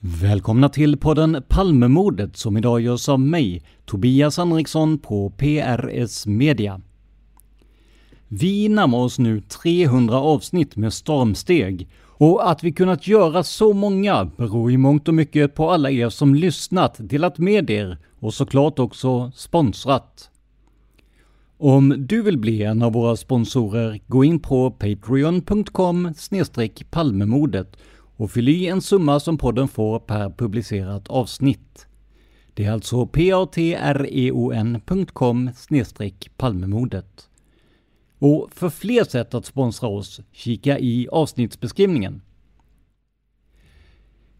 [0.00, 6.80] Välkomna till podden Palmemordet som idag görs av mig, Tobias Henriksson på PRS Media.
[8.28, 14.24] Vi närmar oss nu 300 avsnitt med stormsteg och att vi kunnat göra så många
[14.24, 18.78] beror i mångt och mycket på alla er som lyssnat, delat med er och såklart
[18.78, 20.30] också sponsrat.
[21.56, 26.14] Om du vill bli en av våra sponsorer, gå in på patreon.com
[26.90, 27.76] palmemordet
[28.18, 31.86] och fyll i en summa som podden får per publicerat avsnitt.
[32.54, 33.50] Det är alltså patreon.com
[35.70, 37.28] e palmemodet.
[38.18, 42.22] Och för fler sätt att sponsra oss, kika i avsnittsbeskrivningen.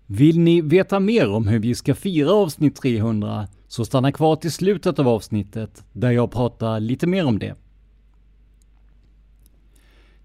[0.06, 4.53] Vill ni veta mer om hur vi ska fira avsnitt 300 så stanna kvar till
[4.53, 7.55] slutet av avsnittet där jag pratar lite mer om det.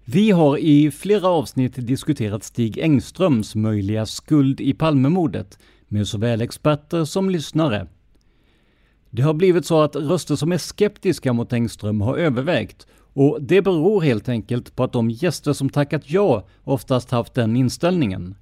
[0.06, 7.04] Vi har i flera avsnitt diskuterat Stig Engströms möjliga skuld i Palmemordet med såväl experter
[7.04, 7.86] som lyssnare.
[9.10, 13.62] Det har blivit så att röster som är skeptiska mot Engström har övervägt och det
[13.62, 18.34] beror helt enkelt på att de gäster som tackat ja oftast haft den inställningen.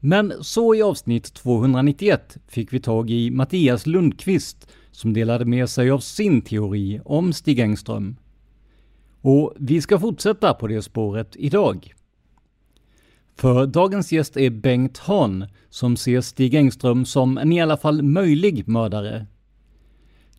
[0.00, 5.90] Men så i avsnitt 291 fick vi tag i Mattias Lundqvist som delade med sig
[5.90, 8.16] av sin teori om Stig Engström.
[9.20, 11.94] Och vi ska fortsätta på det spåret idag.
[13.36, 18.02] För dagens gäst är Bengt Hahn, som ser Stig Engström som en i alla fall
[18.02, 19.26] möjlig mördare.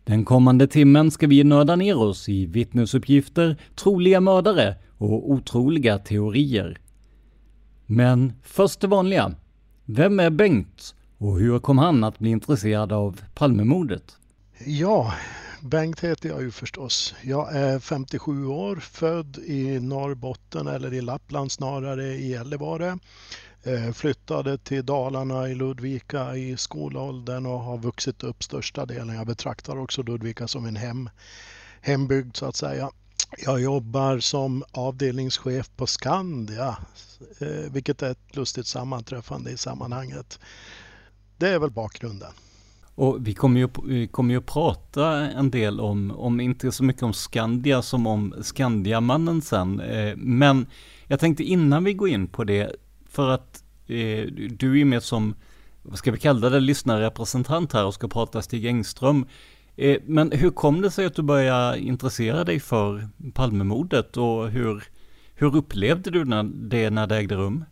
[0.04, 6.78] Den kommande timmen ska vi nörda ner oss i vittnesuppgifter, troliga mördare och otroliga teorier.
[7.86, 9.34] Men först det vanliga.
[9.84, 14.16] Vem är Bengt och hur kom han att bli intresserad av Palmemordet?
[14.66, 15.14] Ja,
[15.64, 17.14] Bengt heter jag ju förstås.
[17.22, 22.98] Jag är 57 år, född i Norrbotten eller i Lappland snarare, i Gällivare.
[23.62, 29.16] Eh, flyttade till Dalarna i Ludvika i skolåldern och har vuxit upp största delen.
[29.16, 31.10] Jag betraktar också Ludvika som en hem,
[31.80, 32.90] hembygd så att säga.
[33.38, 36.76] Jag jobbar som avdelningschef på Skandia,
[37.40, 40.40] eh, vilket är ett lustigt sammanträffande i sammanhanget.
[41.36, 42.32] Det är väl bakgrunden.
[43.02, 46.84] Och vi kommer ju, vi kommer ju att prata en del om, om inte så
[46.84, 49.80] mycket om Skandia som om Skandiamannen sen.
[49.80, 50.66] Eh, men
[51.06, 52.76] jag tänkte innan vi går in på det,
[53.08, 55.34] för att eh, du är med som,
[55.82, 59.26] vad ska vi kalla det, lyssnarrepresentant här och ska prata Stig Engström.
[59.76, 64.84] Eh, men hur kom det sig att du började intressera dig för Palmemordet och hur,
[65.34, 67.64] hur upplevde du det när det ägde rum?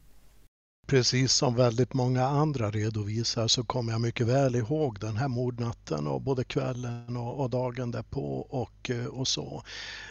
[0.91, 6.07] Precis som väldigt många andra redovisar så kommer jag mycket väl ihåg den här mordnatten
[6.07, 9.63] och både kvällen och, och dagen därpå och, eh, och så.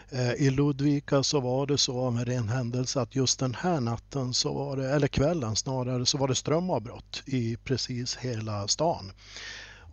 [0.09, 3.79] Eh, I Ludvika så var det så av en ren händelse att just den här
[3.79, 9.11] natten, så var det, eller kvällen snarare, så var det strömavbrott i precis hela stan.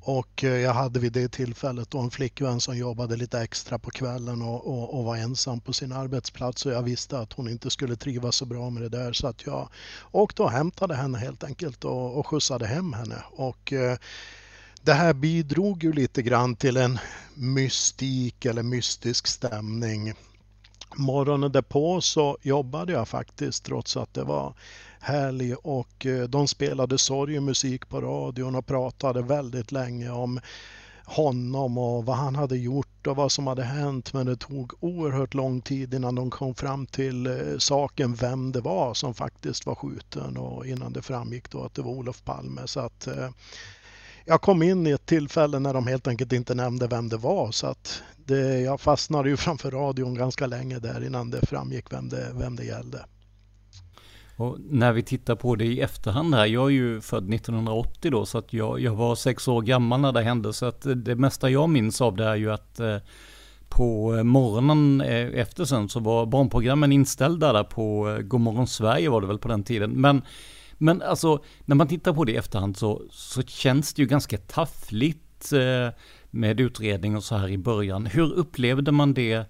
[0.09, 3.91] Och eh, jag hade vid det tillfället då en flickvän som jobbade lite extra på
[3.91, 7.71] kvällen och, och, och, var ensam på sin arbetsplats och jag visste att hon inte
[7.71, 9.69] skulle trivas så bra med det där så att jag
[10.13, 13.17] åkte och hämtade henne helt enkelt och, och skjutsade hem henne.
[13.31, 13.99] Och, eh,
[14.83, 16.99] det här bidrog ju lite grann till en
[17.35, 20.15] mystik eller mystisk stämning.
[20.99, 24.55] Morgonen därpå så jobbade jag faktiskt trots att det var
[25.01, 30.41] helg och eh, de spelade sorgemusik på radion och pratade väldigt länge om
[31.05, 35.35] honom och vad han hade gjort och vad som hade hänt men det tog oerhört
[35.35, 39.75] lång tid innan de kom fram till eh, saken vem det var som faktiskt var
[39.75, 42.61] skjuten och innan det framgick då att det var Olof Palme.
[42.65, 43.29] Så att eh,
[44.27, 47.53] jag kom in i ett tillfälle när de helt enkelt inte nämnde vem det var
[47.53, 52.09] så att det, jag fastnade ju framför radion ganska länge där innan det framgick vem
[52.09, 53.05] det, vem det gällde.
[54.37, 58.27] Och när vi tittar på det i efterhand här, jag är ju född 1980 då,
[58.27, 61.51] så att jag, jag var sex år gammal när det hände, så att det mesta
[61.51, 62.99] jag minns av det är ju att eh,
[63.69, 69.11] på eh, morgonen eh, efter sen så var barnprogrammen inställda där på eh, Godmorgon Sverige
[69.11, 69.91] var det väl på den tiden.
[69.91, 70.23] Men,
[70.79, 74.39] men alltså, när man tittar på det i efterhand så, så känns det ju ganska
[74.39, 75.89] taffligt eh,
[76.31, 78.07] med utredning och så här i början.
[78.07, 79.45] Hur upplevde man det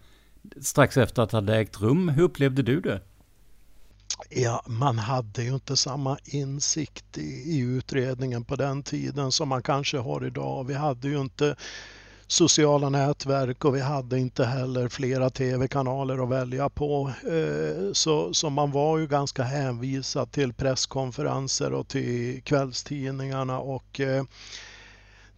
[0.61, 2.09] strax efter att det hade ägt rum?
[2.09, 3.01] Hur upplevde du det?
[4.31, 9.63] Ja, man hade ju inte samma insikt i, i, utredningen på den tiden som man
[9.63, 10.65] kanske har idag.
[10.65, 11.57] Vi hade ju inte
[12.27, 17.13] sociala nätverk och vi hade inte heller flera tv-kanaler att välja på.
[17.23, 24.25] Eh, så, så man var ju ganska hänvisad till presskonferenser och till kvällstidningarna och eh,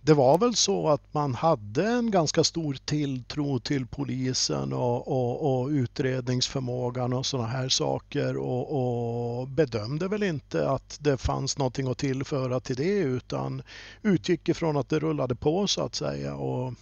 [0.00, 5.60] det var väl så att man hade en ganska stor tilltro till polisen och, och,
[5.60, 11.88] och utredningsförmågan och sådana här saker och, och, bedömde väl inte att det fanns någonting
[11.90, 13.62] att tillföra till det utan
[14.02, 16.34] utgick ifrån att det rullade på så att säga.
[16.34, 16.74] Och,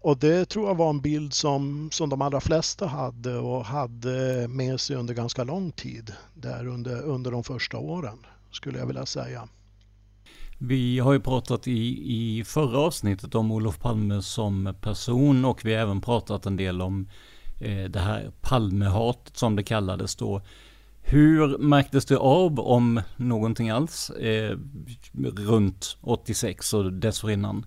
[0.00, 4.48] och det tror jag var en bild som, som de allra flesta hade och hade
[4.48, 8.18] med sig under ganska lång tid där under, under de första åren
[8.50, 9.48] skulle jag vilja säga.
[10.64, 15.74] Vi har ju pratat i, i förra avsnittet om Olof Palme som person och vi
[15.74, 17.08] har även pratat en del om
[17.60, 20.42] eh, det här Palmehatet som det kallades då.
[21.00, 24.58] Hur märktes det av om någonting alls eh,
[25.36, 27.66] runt 86 och dessförinnan?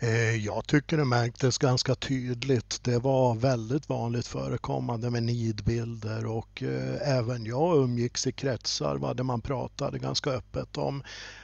[0.00, 2.84] Eh, jag tycker det märktes ganska tydligt.
[2.84, 9.24] Det var väldigt vanligt förekommande med nidbilder och eh, även jag umgicks i kretsar där
[9.24, 11.02] man pratade ganska öppet om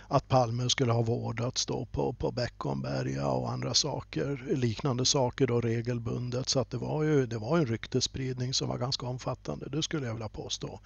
[0.08, 5.60] att Palme skulle ha vårdats då på, på Beckomberga och andra saker, liknande saker då
[5.60, 6.48] regelbundet.
[6.48, 10.06] Så att det var ju det var en ryktesspridning som var ganska omfattande, det skulle
[10.06, 10.80] jag vilja påstå.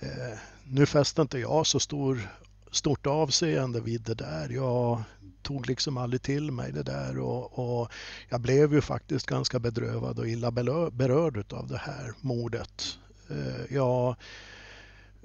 [0.00, 2.28] Eh, nu fäste inte jag så stor,
[2.70, 4.48] stort avseende vid det där.
[4.48, 5.02] Jag
[5.42, 7.92] tog liksom aldrig till mig det där och, och
[8.28, 10.50] jag blev ju faktiskt ganska bedrövad och illa
[10.90, 12.98] berörd av det här mordet.
[13.30, 14.16] Eh, jag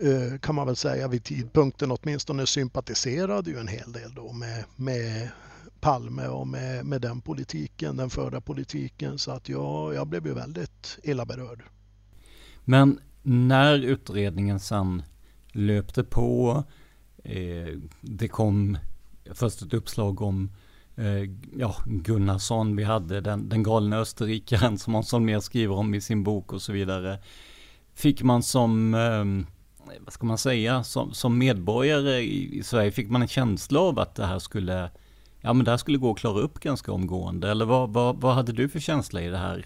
[0.02, 4.64] Eh, kan man väl säga vid tidpunkten åtminstone sympatiserade ju en hel del då med,
[4.76, 5.30] med
[5.80, 9.18] Palme och med, med den politiken, den förda politiken.
[9.18, 11.64] Så att jag, jag blev ju väldigt illa berörd.
[12.66, 15.04] Men när utredningen sen
[15.52, 16.64] löpte på,
[17.24, 18.78] eh, det kom
[19.34, 20.52] först ett uppslag om
[20.96, 26.02] eh, ja, Gunnarsson, vi hade den, den galna österrikaren som Hans mer skriver om i
[26.02, 27.20] sin bok och så vidare.
[27.94, 29.56] Fick man som eh,
[30.00, 34.00] vad ska man säga, som, som medborgare i, i, Sverige fick man en känsla av
[34.00, 34.90] att det här skulle,
[35.42, 37.52] ja men det här skulle gå att klara upp ganska omgående.
[37.52, 39.66] Eller vad, vad, vad hade du för känsla i det här?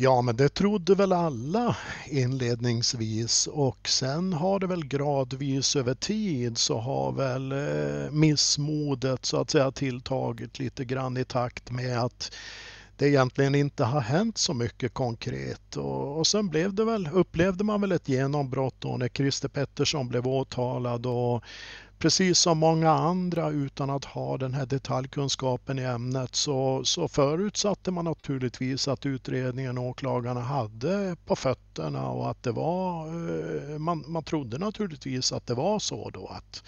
[0.00, 6.58] Ja, men det trodde väl alla inledningsvis och sen har det väl gradvis över tid
[6.58, 12.32] så har väl eh, missmodet så att säga tilltagit lite grann i takt med att
[12.98, 15.76] det egentligen inte har hänt så mycket konkret.
[15.76, 20.08] Och, och sen blev det väl, upplevde man väl ett genombrott då när Christer Pettersson
[20.08, 21.44] blev åtalad och
[21.98, 27.90] precis som många andra utan att ha den här detaljkunskapen i ämnet så, så förutsatte
[27.90, 34.04] man naturligtvis att utredningen och åklagarna hade på fötterna och att det var, eh, man,
[34.06, 36.62] man trodde naturligtvis att det var så då att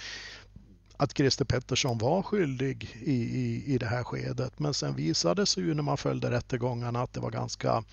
[1.01, 4.59] att Christer Pettersson var skyldig i, i, i det här skedet.
[4.59, 7.85] Men sen visade det sig ju när man följde rättegångarna att det var ganska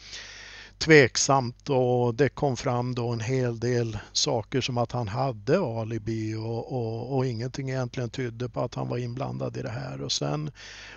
[0.78, 6.36] tveksamt och det kom fram då en hel del saker som att han hade alibi
[6.36, 10.12] och, och, och ingenting egentligen tydde på att han var inblandad i det här och
[10.12, 10.52] sen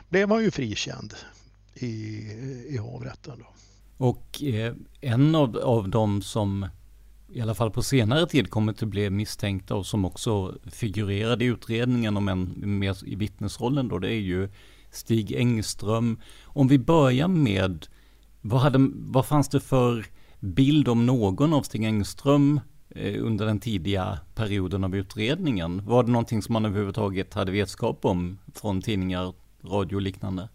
[0.09, 1.15] blev han ju frikänd
[1.75, 1.87] i,
[2.69, 3.39] i hovrätten.
[3.39, 3.47] Då.
[4.07, 6.67] Och eh, en av, av de som
[7.33, 11.49] i alla fall på senare tid kommit att bli misstänkta och som också figurerade i
[11.49, 14.49] utredningen om en mer i vittnesrollen då, det är ju
[14.91, 16.21] Stig Engström.
[16.45, 17.87] Om vi börjar med,
[18.41, 20.07] vad, hade, vad fanns det för
[20.41, 25.87] bild om någon av Stig Engström eh, under den tidiga perioden av utredningen?
[25.87, 29.33] Var det någonting som man överhuvudtaget hade vetskap om från tidningar,
[29.65, 30.49] radio och liknande?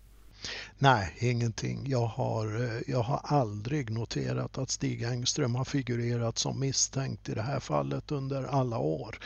[0.78, 1.84] Nej, ingenting.
[1.88, 7.34] Jag har, eh, jag har aldrig noterat att Stig Engström har figurerat som misstänkt i
[7.34, 9.20] det här fallet under alla år.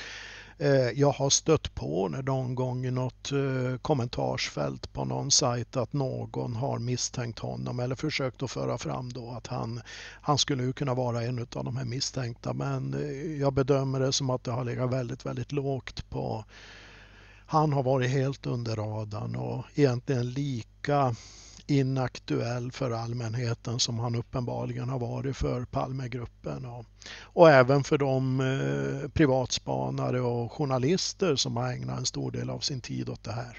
[0.58, 5.78] Eh, jag har stött på när någon gång i något eh, kommentarsfält på någon sajt
[5.78, 9.82] att någon har misstänkt honom eller försökt att föra fram då att han,
[10.22, 12.96] han skulle kunna vara en av de här misstänkta men
[13.40, 16.46] jag bedömer det som att det har legat väldigt, väldigt lågt på
[17.50, 21.16] han har varit helt under radarn och egentligen lika
[21.68, 26.86] inaktuell för allmänheten som han uppenbarligen har varit för Palmegruppen och,
[27.22, 32.60] och även för de eh, privatspanare och journalister som har ägnat en stor del av
[32.60, 33.58] sin tid åt det här.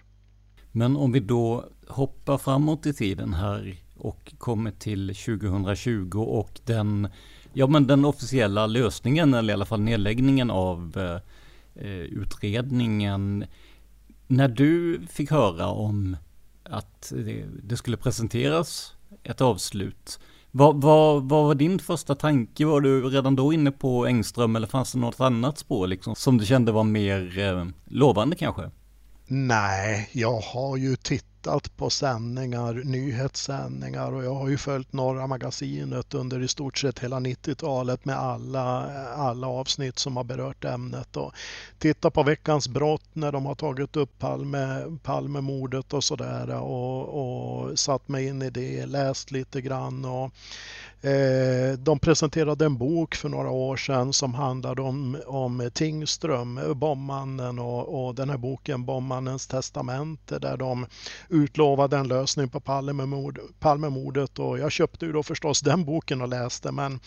[0.72, 7.08] Men om vi då hoppar framåt i tiden här och kommer till 2020 och den,
[7.52, 13.44] ja, men den officiella lösningen eller i alla fall nedläggningen av eh, eh utredningen.
[14.30, 16.16] När du fick höra om
[16.62, 20.20] att det, det skulle presenteras ett avslut.
[20.50, 22.64] Vad, vad, vad, var din första tanke?
[22.64, 26.38] Var du redan då inne på Engström eller fanns det något annat spår liksom, som
[26.38, 28.70] du kände var mer eh, lovande kanske?
[29.26, 35.26] Nej, jag har ju tittat tittat på sändningar, nyhetssändningar och jag har ju följt Norra
[35.26, 41.16] Magasinet under i stort sett hela 90-talet med alla, alla avsnitt som har berört ämnet.
[41.16, 41.32] Och
[41.78, 47.78] titta på Veckans brott när de har tagit upp Palme, Palmemordet och sådär och, och
[47.78, 50.32] satt mig in i det, läst lite grann och
[51.02, 57.58] Eh, de presenterade en bok för några år sedan som handlade om, om Tingström, bombmannen
[57.58, 60.86] och, och den här boken Bombmannens testamente där de
[61.28, 62.60] utlovade en lösning på
[63.60, 64.38] Palmemordet.
[64.38, 67.00] Och jag köpte ju då förstås den boken och läste men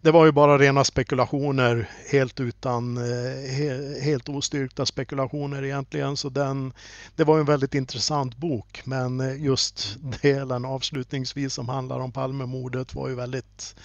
[0.00, 6.16] det var ju bara rena spekulationer, helt utan, eh, helt ostyrkta spekulationer egentligen.
[6.16, 6.72] Så den,
[7.16, 12.94] det var en väldigt intressant bok, men eh, just delen avslutningsvis som handlar om Palmemordet
[12.94, 13.76] var ju väldigt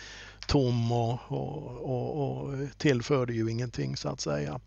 [0.48, 4.60] tom och, och, och, och tillförde ju ingenting så att säga.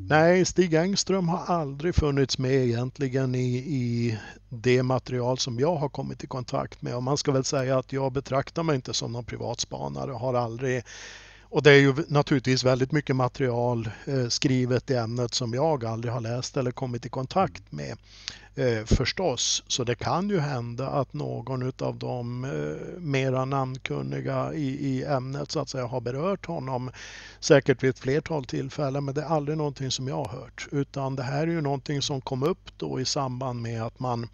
[0.00, 5.88] Nej, Stig Engström har aldrig funnits med egentligen i, i det material som jag har
[5.88, 6.96] kommit i kontakt med.
[6.96, 10.34] Och man ska väl säga att jag betraktar mig inte som någon privatspanare och har
[10.34, 10.82] aldrig
[11.50, 16.14] och det är ju naturligtvis väldigt mycket material eh, skrivet i ämnet som jag aldrig
[16.14, 17.96] har läst eller kommit i kontakt med
[18.54, 19.64] eh, förstås.
[19.66, 25.50] Så det kan ju hända att någon av de eh, mera namnkunniga i, i ämnet
[25.50, 26.90] så att säga har berört honom
[27.40, 31.16] säkert vid ett flertal tillfällen men det är aldrig någonting som jag har hört utan
[31.16, 34.28] det här är ju någonting som kom upp då i samband med att man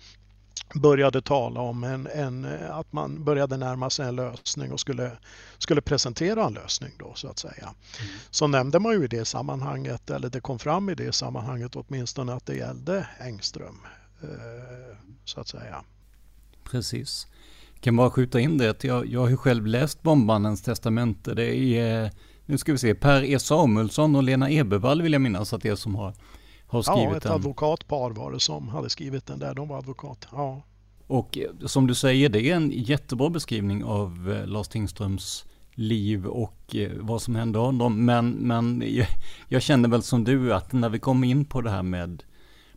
[0.74, 5.10] började tala om en, en, att man började närma sig en lösning och skulle,
[5.58, 7.62] skulle presentera en lösning då så att säga.
[8.00, 8.12] Mm.
[8.30, 12.32] Så nämnde man ju i det sammanhanget, eller det kom fram i det sammanhanget åtminstone
[12.34, 13.78] att det gällde Engström.
[14.22, 15.84] Eh, så att säga.
[16.64, 17.26] Precis.
[17.74, 21.34] Jag kan bara skjuta in det jag, jag har ju själv läst Bombannens testamente.
[21.34, 22.10] Det är,
[22.46, 25.68] nu ska vi se, Per E Samuelsson och Lena Ebervall vill jag minnas att det
[25.68, 26.14] är som har
[26.66, 27.32] har skrivit Ja, ett den.
[27.32, 29.54] advokatpar var det som hade skrivit den där.
[29.54, 30.28] De var advokat.
[30.32, 30.62] Ja.
[31.06, 35.44] Och eh, som du säger, det är en jättebra beskrivning av eh, Lars Tingströms
[35.74, 38.04] liv och eh, vad som hände honom.
[38.04, 38.84] Men, men
[39.48, 42.22] jag, känner väl som du att när vi kommer in på det här med,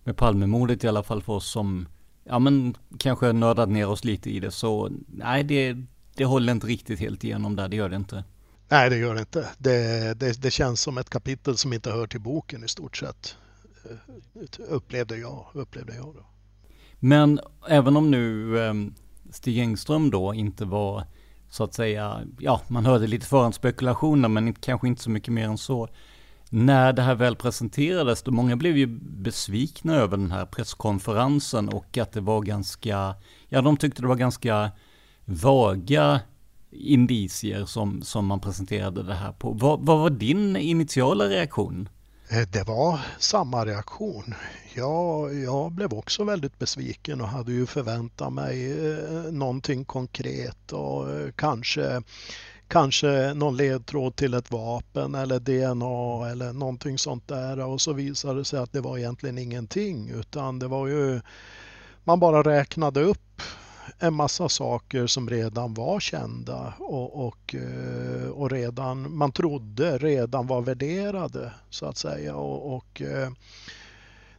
[0.03, 1.87] med Palmemordet i alla fall för oss som
[2.23, 5.77] ja men kanske nördat ner oss lite i det så nej det,
[6.15, 8.23] det håller inte riktigt helt igenom där, det gör det inte.
[8.69, 9.47] Nej det gör det inte.
[9.57, 13.37] Det, det, det känns som ett kapitel som inte hör till boken i stort sett.
[14.69, 15.45] Upplevde jag.
[15.53, 16.25] Upplevde jag då.
[16.99, 18.93] Men även om nu ehm,
[19.31, 21.03] Stig Engström då inte var
[21.49, 25.57] så att säga, ja man hörde lite förhandsspekulationer men kanske inte så mycket mer än
[25.57, 25.87] så.
[26.49, 31.97] När det här väl presenterades, då många blev ju besvikna över den här presskonferensen och
[31.97, 33.15] att det var ganska,
[33.49, 34.71] ja de tyckte det var ganska
[35.25, 36.19] vaga
[36.71, 39.51] indicier som, som man presenterade det här på.
[39.51, 41.89] Vad, vad var din initiala reaktion?
[42.29, 44.33] Eh, det var samma reaktion.
[44.73, 51.11] Jag, jag blev också väldigt besviken och hade ju förväntat mig eh, någonting konkret och
[51.11, 52.01] eh, kanske
[52.67, 58.39] kanske någon ledtråd till ett vapen eller DNA eller någonting sånt där och så visade
[58.39, 61.21] det sig att det var egentligen ingenting utan det var ju
[62.03, 63.41] man bara räknade upp
[63.99, 70.47] en massa saker som redan var kända och, och, eh, och redan man trodde redan
[70.47, 72.35] var värderade så att säga.
[72.35, 73.29] Och, och eh,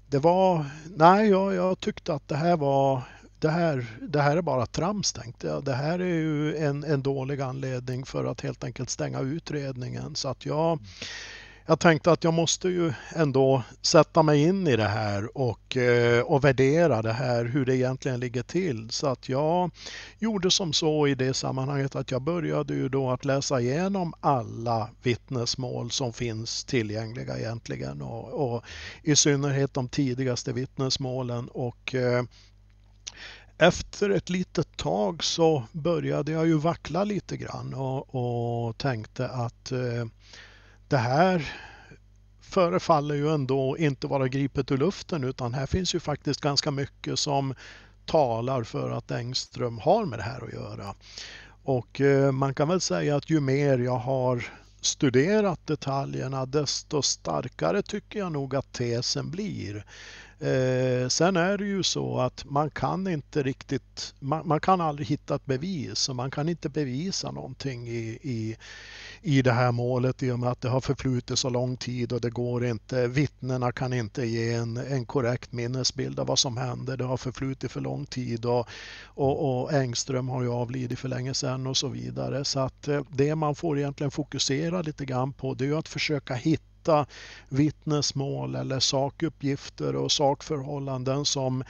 [0.06, 3.02] det var, nej jag, jag tyckte att det här var
[3.38, 5.64] det här, det här är bara trams tänkte jag.
[5.64, 10.14] Det här är ju en, en dålig anledning för att helt enkelt stänga utredningen.
[10.14, 10.78] Så att jag,
[11.68, 16.22] jag tänkte att jag måste ju ändå sätta mig in i det här och, eh,
[16.22, 18.90] och värdera det här, hur det egentligen ligger till.
[18.90, 19.70] Så att jag
[20.18, 24.90] gjorde som så i det sammanhanget att jag började ju då att läsa igenom alla
[25.02, 28.64] vittnesmål som finns tillgängliga egentligen och, och
[29.02, 31.48] i synnerhet de tidigaste vittnesmålen.
[31.48, 32.22] Och, eh,
[33.58, 39.72] efter ett litet tag så började jag ju vackla lite grann och, och tänkte att
[39.72, 40.04] eh,
[40.88, 41.52] det här
[42.40, 47.18] förefaller ju ändå inte vara gripet ur luften utan här finns ju faktiskt ganska mycket
[47.18, 47.54] som
[48.06, 50.94] talar för att Engström har med det här att göra.
[51.62, 54.44] Och eh, man kan väl säga att ju mer jag har
[54.80, 59.84] studerat detaljerna desto starkare tycker jag nog att tesen blir.
[60.40, 65.08] Eh, sen är det ju så att man kan inte riktigt, man, man, kan aldrig
[65.08, 68.56] hitta ett bevis och man kan inte bevisa någonting i, i,
[69.22, 72.20] i det här målet i och med att det har förflutit så lång tid och
[72.20, 76.96] det går inte, vittnena kan inte ge en, en korrekt minnesbild av vad som hände.
[76.96, 78.68] Det har förflutit för lång tid och,
[79.04, 82.44] och, och Engström har ju avlidit för länge sedan och så vidare.
[82.44, 86.34] Så att eh, det man får egentligen fokusera lite grann på det är att försöka
[86.34, 87.06] hitta hitta
[87.48, 91.64] vittnesmål eller sakuppgifter och sakförhållanden som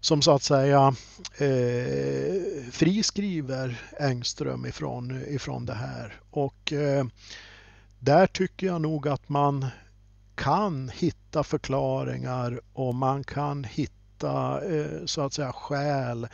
[0.00, 0.94] som så att säga
[1.38, 6.20] eh, friskriver Engström ifrån, ifrån det här.
[6.30, 7.04] Och eh,
[7.98, 9.66] där tycker jag nog att man
[10.34, 16.28] kan hitta förklaringar och man kan hitta eh, så att säga skäl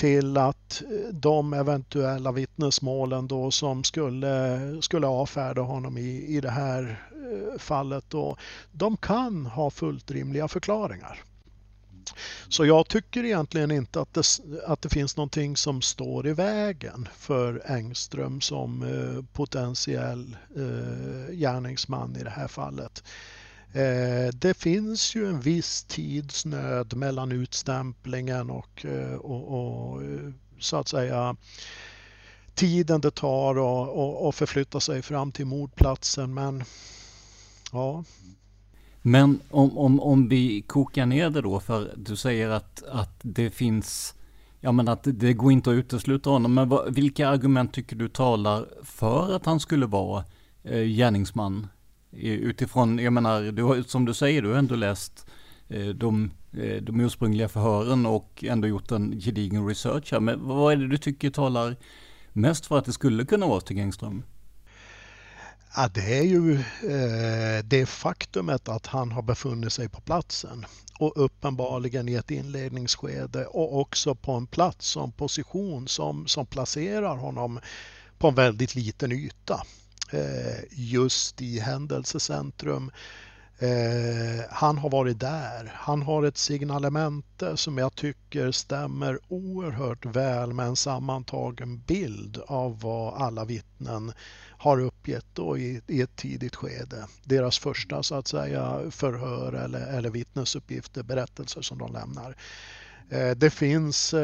[0.00, 6.50] till att eh, de eventuella vittnesmålen då som skulle, skulle avfärda honom i, i det
[6.50, 8.36] här eh, fallet då,
[8.72, 11.22] de kan ha fullt rimliga förklaringar.
[12.48, 14.24] Så jag tycker egentligen inte att det,
[14.66, 20.36] att det finns någonting som står i vägen för Engström som eh, potentiell
[21.30, 23.02] gärningsman i det här fallet.
[23.72, 30.76] Eh, det finns ju en viss tidsnöd mellan utstämplingen och, eh, och, och eh, så
[30.76, 31.36] att säga
[32.54, 36.34] tiden det tar och, och, och förflytta sig fram till mordplatsen.
[36.34, 36.64] Men
[37.72, 38.04] ja.
[39.02, 43.50] Men om, om, om vi kokar ner det då, för du säger att, att det
[43.50, 44.14] finns,
[44.60, 46.54] ja men att det går inte att utesluta honom.
[46.54, 50.24] Men vad, vilka argument tycker du talar för att han skulle vara
[50.62, 51.66] eh, gärningsman
[52.12, 55.26] Utifrån, jag menar, du har, som du säger, du har ändå läst
[55.68, 60.20] eh, de, eh, de ursprungliga förhören och ändå gjort en gedigen research här.
[60.20, 61.76] Men vad är det du tycker talar
[62.32, 64.22] mest för att det skulle kunna vara Stig Engström?
[65.76, 70.66] Ja, det är ju eh, det faktumet att han har befunnit sig på platsen
[70.98, 76.46] och uppenbarligen i ett inledningsskede och också på en plats och en position som, som
[76.46, 77.60] placerar honom
[78.18, 79.62] på en väldigt liten yta.
[80.10, 82.90] Eh, just i händelsecentrum.
[83.58, 85.72] Eh, han har varit där.
[85.74, 92.80] Han har ett signalemente som jag tycker stämmer oerhört väl med en sammantagen bild av
[92.80, 94.12] vad alla vittnen
[94.58, 97.06] har uppgett då i, i ett tidigt skede.
[97.24, 102.36] Deras första så att säga förhör eller, eller vittnesuppgifter, berättelser som de lämnar.
[103.10, 104.14] Eh, det finns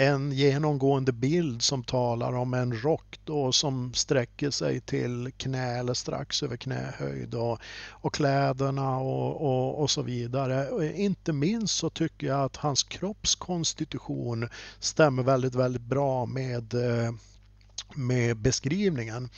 [0.00, 5.94] en genomgående bild som talar om en rock då som sträcker sig till knä eller
[5.94, 7.58] strax över knähöjd och,
[7.90, 10.92] och kläderna och, och, och så vidare.
[10.96, 17.12] Inte minst så tycker jag att hans kroppskonstitution stämmer väldigt, väldigt bra med eh,
[17.94, 19.28] med beskrivningen.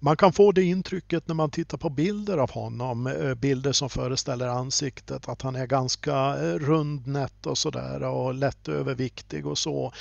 [0.00, 3.90] Man kan få det intrycket när man tittar på bilder av honom, eh, bilder som
[3.90, 9.92] föreställer ansiktet, att han är ganska eh, rundnätt och sådär och lättöverviktig och så.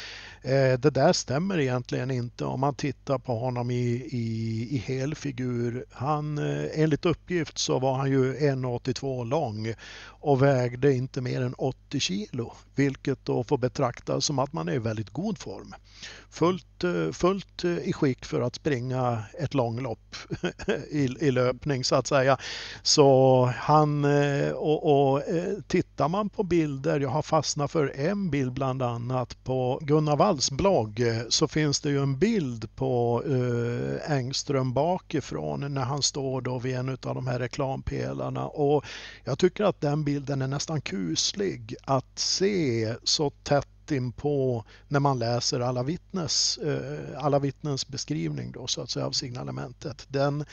[0.42, 5.86] Eh, det där stämmer egentligen inte om man tittar på honom i, i, i helfigur.
[5.92, 6.38] Han,
[6.74, 9.74] enligt uppgift så var han ju 1,82 lång
[10.06, 14.74] och vägde inte mer än 80 kilo, vilket då får betraktas som att man är
[14.74, 15.74] i väldigt god form.
[16.30, 20.16] Fullt, fullt i skick för att springa ett långlopp
[20.90, 22.38] i, i löpning så att säga.
[22.82, 28.30] Så han, eh, och, och eh, tittar man på bilder, jag har fastnat för en
[28.30, 33.24] bild bland annat på Gunnar Walls blogg eh, så finns det ju en bild på
[34.08, 38.86] Engström bakifrån när han står då vid en av de här reklampelarna och
[39.24, 45.00] jag tycker att den bilden är nästan kuslig att se så tätt in på när
[45.00, 50.06] man läser alla vittnes, eh, alla vittnens beskrivning då, så att säga, av signalementet.
[50.10, 50.46] Den,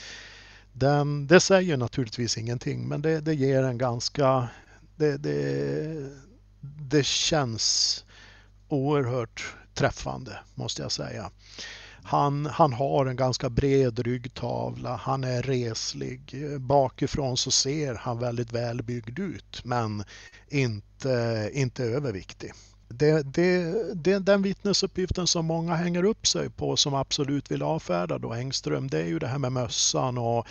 [0.72, 4.48] den, det säger naturligtvis ingenting men det, det ger en ganska...
[4.96, 6.10] Det, det,
[6.90, 8.04] det känns
[8.68, 11.30] oerhört träffande måste jag säga.
[12.02, 16.34] Han, han har en ganska bred ryggtavla, han är reslig.
[16.60, 20.04] Bakifrån så ser han väldigt välbyggd ut men
[20.48, 22.52] inte, inte överviktig.
[22.94, 28.18] Det, det, det, den vittnesuppgiften som många hänger upp sig på som absolut vill avfärda
[28.18, 30.46] då Engström det är ju det här med mössan och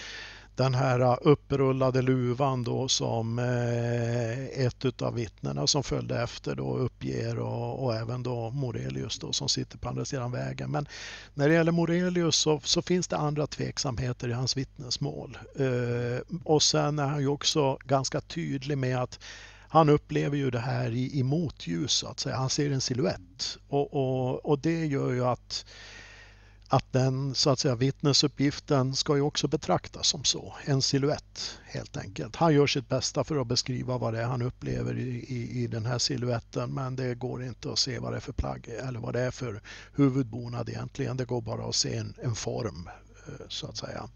[0.56, 7.40] den här upprullade luvan då som eh, ett av vittnena som följde efter då uppger
[7.40, 10.72] och, och, även då Morelius då som sitter på andra sidan vägen.
[10.72, 10.88] Men
[11.34, 15.38] när det gäller Morelius så, så finns det andra tveksamheter i hans vittnesmål.
[15.56, 19.20] Eh, och sen är han ju också ganska tydlig med att
[19.70, 22.36] han upplever ju det här i, i motljus så att säga.
[22.36, 25.66] Han ser en siluett och, och, och det gör ju att
[26.72, 31.98] att den så att säga vittnesuppgiften ska ju också betraktas som så, en siluett helt
[31.98, 32.36] enkelt.
[32.36, 35.68] Han gör sitt bästa för att beskriva vad det är han upplever i, i, i
[35.68, 39.00] den här siluetten men det går inte att se vad det är för plagg eller
[39.00, 39.62] vad det är för
[39.96, 41.18] huvudbonad egentligen.
[41.18, 42.90] Det går bara att se en, en form
[43.28, 44.10] eh, så att säga.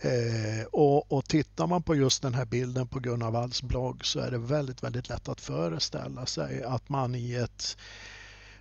[0.00, 4.20] Eh, och, och tittar man på just den här bilden på Gunnar Walls blogg så
[4.20, 7.76] är det väldigt, väldigt lätt att föreställa sig att man i ett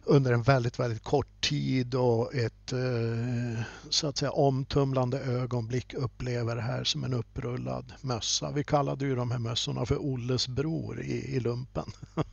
[0.05, 6.55] under en väldigt, väldigt kort tid och ett eh, så att säga omtumlande ögonblick upplever
[6.55, 8.51] det här som en upprullad mössa.
[8.51, 11.85] Vi kallade ju de här mössorna för Olles bror i, i lumpen.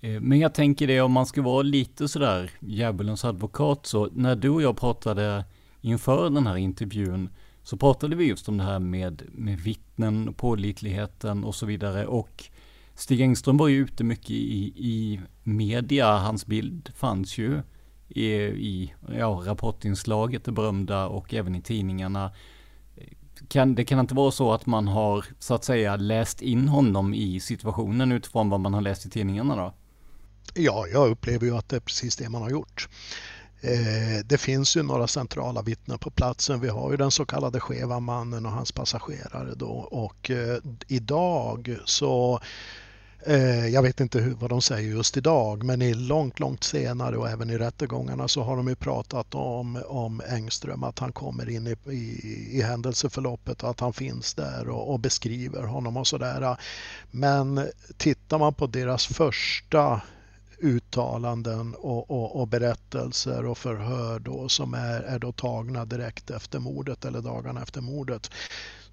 [0.00, 4.36] Eh, men jag tänker det om man ska vara lite sådär djävulens advokat så när
[4.36, 5.44] du och jag pratade
[5.80, 7.28] inför den här intervjun
[7.64, 12.06] så pratade vi just om det här med, med vittnen, pålitligheten och så vidare.
[12.06, 12.44] Och
[12.94, 16.16] Stig Engström var ju ute mycket i, i media.
[16.16, 17.62] Hans bild fanns ju
[18.08, 22.32] i, i ja, rapportinslaget, det berömda, och även i tidningarna.
[23.48, 27.14] Kan, det kan inte vara så att man har, så att säga, läst in honom
[27.14, 29.74] i situationen utifrån vad man har läst i tidningarna då?
[30.54, 32.88] Ja, jag upplever ju att det är precis det man har gjort.
[33.64, 36.60] Eh, det finns ju några centrala vittnen på platsen.
[36.60, 41.78] Vi har ju den så kallade skeva mannen och hans passagerare då och eh, idag
[41.84, 42.40] så
[43.26, 47.16] eh, jag vet inte hur, vad de säger just idag, men i långt, långt senare
[47.16, 51.48] och även i rättegångarna så har de ju pratat om, om Engström, att han kommer
[51.48, 56.06] in i, i, i händelseförloppet och att han finns där och, och beskriver honom och
[56.06, 56.56] sådär.
[57.10, 60.00] Men tittar man på deras första
[60.58, 66.58] uttalanden och, och, och, berättelser och förhör då som är, är då tagna direkt efter
[66.58, 68.30] mordet eller dagarna efter mordet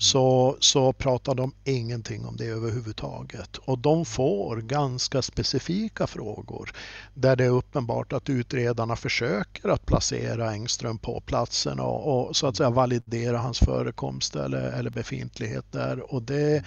[0.02, 3.58] så, så pratar de ingenting om det överhuvudtaget.
[3.58, 6.72] Och de får ganska specifika frågor
[7.14, 12.48] där det är uppenbart att utredarna försöker att placera Engström på platsen och, och så
[12.48, 16.14] att säga validera hans förekomst eller, eller befintlighet där.
[16.14, 16.64] Och det,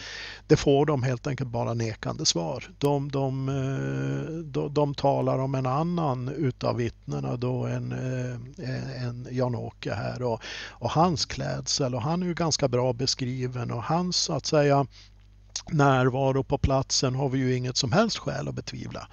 [0.47, 2.65] det får de helt enkelt bara nekande svar.
[2.79, 9.29] De, de, eh, de, de talar om en annan utav vittnena då, en, eh, en
[9.31, 13.83] Jan-Åke här och, och hans klädsel och han är ju ganska bra beskriven beskriven och
[13.83, 14.87] hans så att säga
[15.71, 19.09] närvaro på platsen har vi ju inget som helst skäl att betvivla.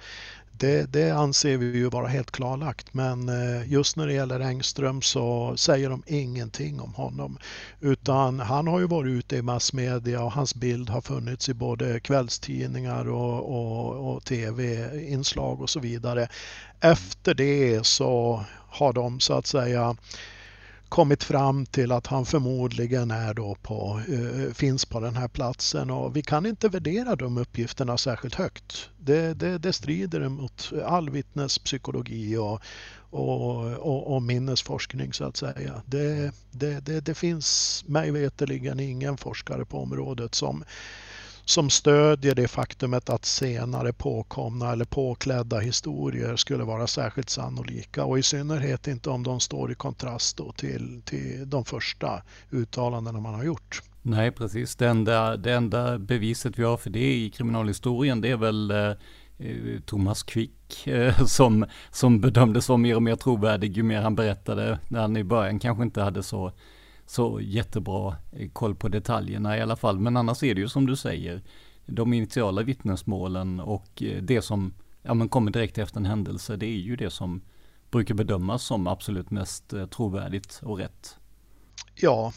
[0.52, 5.02] Det, det, anser vi ju vara helt klarlagt men eh, just när det gäller Engström
[5.02, 7.38] så säger de ingenting om honom.
[7.80, 12.00] Utan han har ju varit ute i massmedia och hans bild har funnits i både
[12.00, 16.28] kvällstidningar och, och, och tv-inslag och så vidare.
[16.80, 19.96] Efter det så har de så att säga
[20.92, 25.90] kommit fram till att han förmodligen är då på, eh, finns på den här platsen
[25.90, 28.90] och vi kan inte värdera de uppgifterna särskilt högt.
[28.98, 32.60] Det, det, det strider mot all vittnespsykologi och,
[33.10, 35.82] och, och, och, minnesforskning så att säga.
[35.86, 40.64] Det, det, det, det finns mig veterligen ingen forskare på området som
[41.44, 48.18] som stödjer det faktumet att senare påkomna eller påklädda historier skulle vara särskilt sannolika och
[48.18, 53.44] i synnerhet inte om de står i kontrast till, till de första uttalandena man har
[53.44, 53.82] gjort.
[54.02, 54.76] Nej, precis.
[54.76, 58.92] Det enda, det enda beviset vi har för det i kriminalhistorien det är väl eh,
[59.86, 64.78] Thomas Quick eh, som, som bedömdes vara mer och mer trovärdig ju mer han berättade.
[64.88, 66.52] När han i början kanske inte hade så,
[67.12, 69.98] så jättebra eh, koll på detaljerna i alla fall.
[69.98, 71.42] Men annars är det ju som du säger,
[71.86, 76.66] de initiala vittnesmålen och eh, det som ja, men kommer direkt efter en händelse, det
[76.66, 77.42] är ju det som
[77.90, 81.16] brukar bedömas som absolut mest eh, trovärdigt och rätt.
[81.94, 82.32] Ja,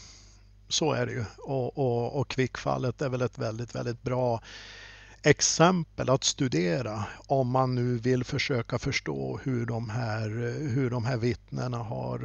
[0.68, 1.24] så är det ju.
[1.38, 4.40] Och, och, och kvickfallet är väl ett väldigt, väldigt bra
[5.22, 10.28] exempel att studera om man nu vill försöka förstå hur de här,
[10.68, 12.18] hur de här vittnena har,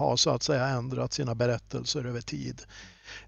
[0.00, 2.62] har så att säga ändrat sina berättelser över tid.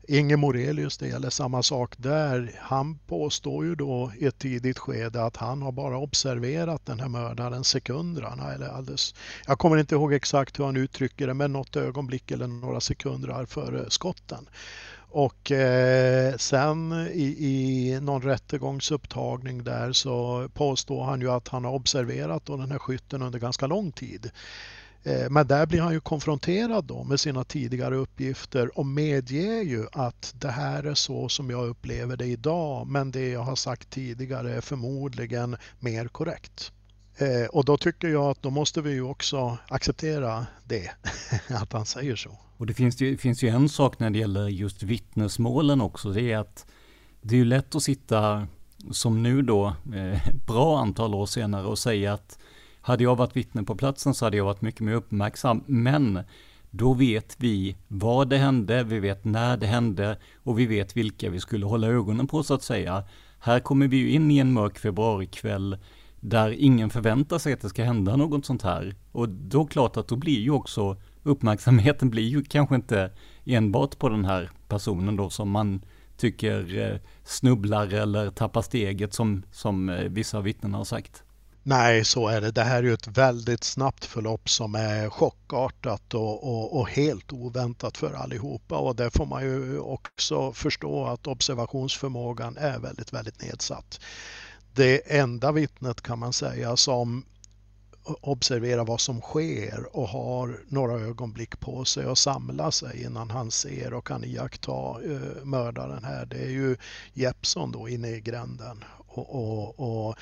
[0.08, 2.52] Inge Morelius, det gäller samma sak där.
[2.58, 7.08] Han påstår ju då i ett tidigt skede att han har bara observerat den här
[7.08, 8.52] mördaren sekunderna.
[8.54, 9.14] Eller alldeles,
[9.46, 13.46] jag kommer inte ihåg exakt hur han uttrycker det, men något ögonblick eller några sekunder
[13.46, 14.48] före skotten.
[15.14, 21.72] Och eh, sen i, i någon rättegångsupptagning där så påstår han ju att han har
[21.72, 24.30] observerat då den här skytten under ganska lång tid.
[25.04, 29.86] Eh, men där blir han ju konfronterad då med sina tidigare uppgifter och medger ju
[29.92, 33.90] att det här är så som jag upplever det idag men det jag har sagt
[33.90, 36.72] tidigare är förmodligen mer korrekt.
[37.16, 40.90] Eh, och då tycker jag att då måste vi ju också acceptera det,
[41.48, 42.38] att han säger så.
[42.56, 46.32] Och det finns ju, finns ju en sak när det gäller just vittnesmålen också, det
[46.32, 46.66] är att
[47.22, 48.46] det är ju lätt att sitta
[48.90, 52.38] som nu då, eh, bra antal år senare och säga att
[52.82, 55.64] hade jag varit vittne på platsen så hade jag varit mycket mer uppmärksam.
[55.66, 56.20] Men
[56.70, 61.30] då vet vi vad det hände, vi vet när det hände och vi vet vilka
[61.30, 63.04] vi skulle hålla ögonen på så att säga.
[63.38, 65.76] Här kommer vi ju in i en mörk februarikväll
[66.20, 68.94] där ingen förväntar sig att det ska hända något sånt här.
[69.12, 73.10] Och då klart att då blir ju också uppmärksamheten blir ju kanske inte
[73.44, 75.84] enbart på den här personen då som man
[76.16, 81.24] tycker eh, snubblar eller tappar steget som, som eh, vissa vittnen har sagt.
[81.64, 82.50] Nej, så är det.
[82.50, 87.32] Det här är ju ett väldigt snabbt förlopp som är chockartat och, och, och, helt
[87.32, 93.42] oväntat för allihopa och där får man ju också förstå att observationsförmågan är väldigt, väldigt
[93.42, 94.00] nedsatt.
[94.74, 97.24] Det enda vittnet kan man säga som
[98.04, 103.50] observerar vad som sker och har några ögonblick på sig att samla sig innan han
[103.50, 104.72] ser och kan iaktta
[105.04, 106.26] eh, mördaren här.
[106.26, 106.76] Det är ju
[107.12, 108.84] Jeppson då inne i gränden.
[109.14, 110.16] och, och, och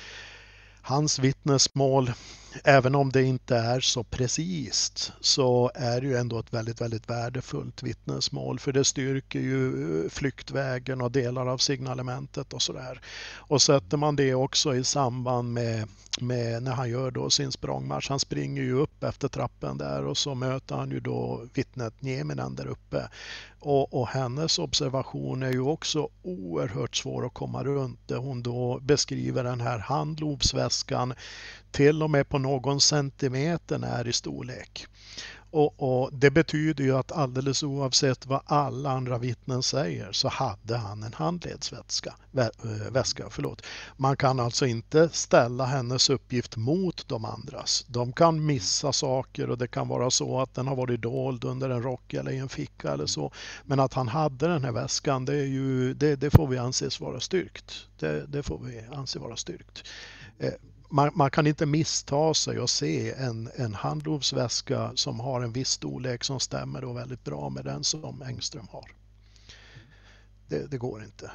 [0.81, 2.11] hans vittnesmål,
[2.63, 7.09] även om det inte är så precis, så är det ju ändå ett väldigt, väldigt
[7.09, 13.01] värdefullt vittnesmål för det styrker ju eh, flyktvägen och delar av signalementet och sådär.
[13.35, 15.87] Och sätter man det också i samband med,
[16.19, 20.17] med när han gör då sin språngmarsch, han springer ju upp efter trappen där och
[20.17, 23.09] så möter han ju då vittnet Nieminen där uppe
[23.61, 28.79] och, och, hennes observation är ju också oerhört svår att komma runt där hon då
[28.81, 31.13] beskriver den här handlovsväskan
[31.71, 34.87] till och med på någon centimeter när i storlek.
[35.51, 40.77] Och, och, Det betyder ju att alldeles oavsett vad alla andra vittnen säger så hade
[40.77, 42.15] han en handledsväska.
[42.31, 43.61] Vä, eh, väska, förlåt.
[43.97, 47.85] Man kan alltså inte ställa hennes uppgift mot de andras.
[47.87, 51.69] De kan missa saker och det kan vara så att den har varit dold under
[51.69, 53.31] en rock eller i en ficka eller så.
[53.65, 56.99] Men att han hade den här väskan det, är ju, det, det får vi anses
[56.99, 57.87] vara styrkt.
[57.99, 59.83] Det, det får vi anse vara styrkt.
[60.39, 60.53] Eh,
[60.93, 65.69] man, man, kan inte missta sig och se en, en handlovsväska som har en viss
[65.69, 68.91] storlek som stämmer då väldigt bra med den som Engström har.
[70.47, 71.31] Det, det går inte.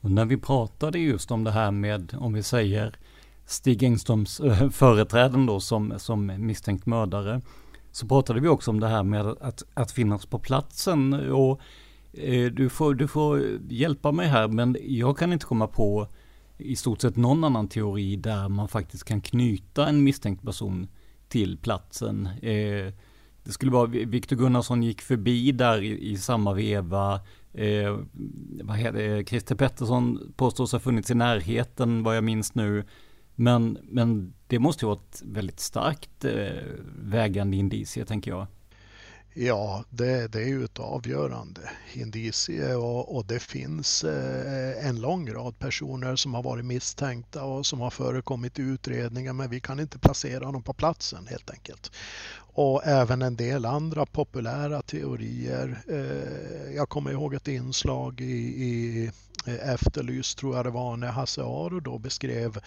[0.00, 2.98] Och när vi pratade just om det här med, om vi säger
[3.46, 7.40] Stig Engströms äh, företräden då som, som misstänkt mördare,
[7.92, 11.30] så pratade vi också om det här med att, att finnas på platsen.
[11.32, 11.60] Och
[12.12, 16.08] eh, du, får, du får hjälpa mig här, men jag kan inte komma på
[16.58, 20.88] i stort sett någon annan teori där man faktiskt kan knyta en misstänkt person
[21.28, 22.26] till platsen.
[22.26, 22.92] Eh,
[23.44, 27.20] det skulle vara Viktor Gunnarsson gick förbi där i, i samma veva.
[27.52, 27.98] Eh,
[28.62, 29.24] vad heter?
[29.24, 32.84] Christer Pettersson påstås ha funnits i närheten vad jag minns nu.
[33.34, 36.62] Men, men det måste ju vara ett väldigt starkt eh,
[36.98, 38.46] vägande indicie tänker jag.
[39.38, 41.60] Ja, det, det är ju ett avgörande
[41.94, 47.66] indicie och, och det finns eh, en lång rad personer som har varit misstänkta och
[47.66, 51.92] som har förekommit i utredningar men vi kan inte placera dem på platsen helt enkelt.
[52.38, 55.78] Och även en del andra populära teorier.
[55.88, 59.10] Eh, jag kommer ihåg ett inslag i, i
[59.46, 62.58] eh, Efterlyst tror jag det var när Hasse Aro då beskrev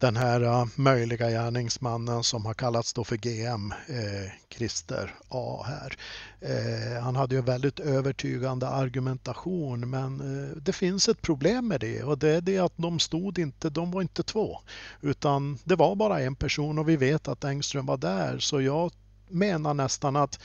[0.00, 5.96] den här uh, möjliga gärningsmannen som har kallats då för GM, eh, Christer A här.
[6.40, 12.02] Eh, han hade ju väldigt övertygande argumentation men eh, det finns ett problem med det
[12.02, 14.58] och det är det att de stod inte, de var inte två
[15.00, 18.92] utan det var bara en person och vi vet att Engström var där så jag
[19.28, 20.40] menar nästan att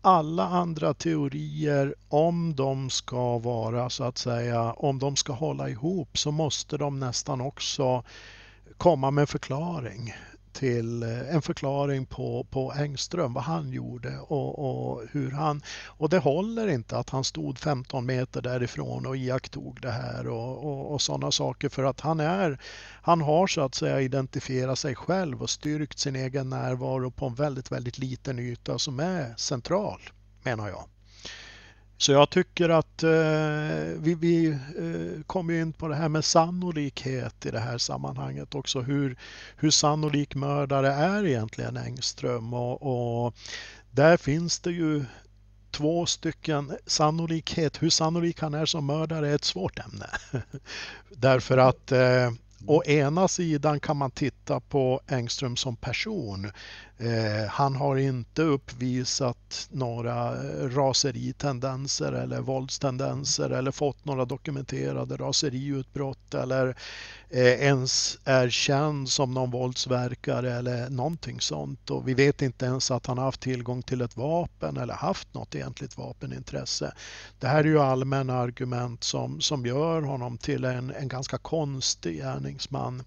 [0.00, 6.18] alla andra teorier, om de ska vara så att säga, om de ska hålla ihop
[6.18, 8.04] så måste de nästan också
[8.78, 10.14] komma med en förklaring
[10.52, 15.62] till eh, en förklaring på, på Engström, vad han gjorde och, och, hur han...
[15.86, 20.64] Och det håller inte att han stod 15 meter därifrån och iakttog det här och,
[20.64, 22.60] och, och sådana saker för att han är...
[23.02, 27.34] Han har så att säga identifierat sig själv och styrkt sin egen närvaro på en
[27.34, 30.00] väldigt, väldigt liten yta som är central,
[30.42, 30.84] menar jag.
[32.02, 33.10] Så jag tycker att eh,
[33.98, 38.80] vi, vi eh, kommer in på det här med sannolikhet i det här sammanhanget också.
[38.80, 39.16] Hur,
[39.56, 42.82] hur sannolik mördare är egentligen Engström och,
[43.26, 43.34] och
[43.90, 45.04] där finns det ju
[45.70, 47.82] två stycken sannolikhet.
[47.82, 50.06] Hur sannolik han är som mördare är ett svårt ämne.
[51.10, 52.30] Därför att eh,
[52.66, 56.50] Å ena sidan kan man titta på Engström som person.
[57.02, 66.34] Eh, han har inte uppvisat några eh, raseritendenser eller våldstendenser eller fått några dokumenterade raseriutbrott
[66.34, 66.76] eller
[67.30, 71.90] eh, ens är känd som någon våldsverkare eller någonting sånt.
[71.90, 75.54] Och vi vet inte ens att han haft tillgång till ett vapen eller haft något
[75.54, 76.94] egentligt vapenintresse.
[77.38, 82.16] Det här är ju allmänna argument som, som gör honom till en, en ganska konstig
[82.16, 83.02] gärningsman.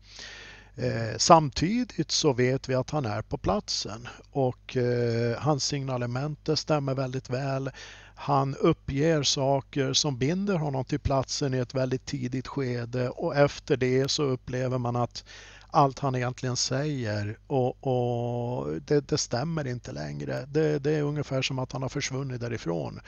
[0.78, 6.94] Eh, samtidigt så vet vi att han är på platsen och eh, hans signalement stämmer
[6.96, 7.72] väldigt väl.
[8.16, 13.78] Han uppger saker som binder honom till platsen i ett väldigt tidigt skede och efter
[13.78, 15.24] det så upplever man att
[15.72, 20.46] allt han egentligen säger och, och det, det, stämmer inte längre.
[20.46, 23.00] Det, det, är ungefär som att han har försvunnit därifrån.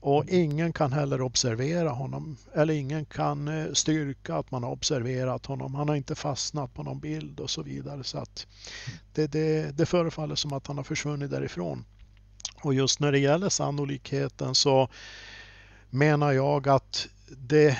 [0.00, 0.34] Och mm.
[0.34, 5.74] ingen kan heller observera honom eller ingen kan eh, styrka att man har observerat honom.
[5.74, 8.04] Han har inte fastnat på någon bild och så vidare.
[8.04, 8.46] Så att
[9.12, 11.84] det, det, det förefaller som att han har försvunnit därifrån.
[12.62, 14.88] Och just när det gäller sannolikheten så
[15.90, 17.76] menar jag att det eh,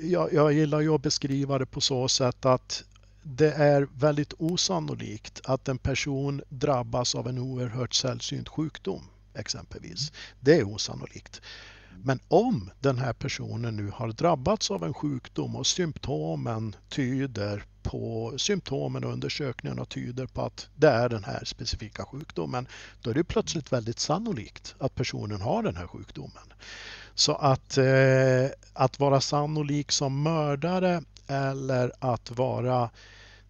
[0.00, 2.84] jag, jag gillar ju att beskriva det på så sätt att
[3.22, 9.02] det är väldigt osannolikt att en person drabbas av en oerhört sällsynt sjukdom
[9.34, 10.12] exempelvis.
[10.40, 11.40] Det är osannolikt.
[12.02, 18.34] Men om den här personen nu har drabbats av en sjukdom och symptomen tyder på
[18.36, 22.68] symptomen och undersökningarna tyder på att det är den här specifika sjukdomen,
[23.02, 26.52] då är det plötsligt väldigt sannolikt att personen har den här sjukdomen.
[27.14, 32.90] Så att, eh, att vara sannolik som mördare eller att vara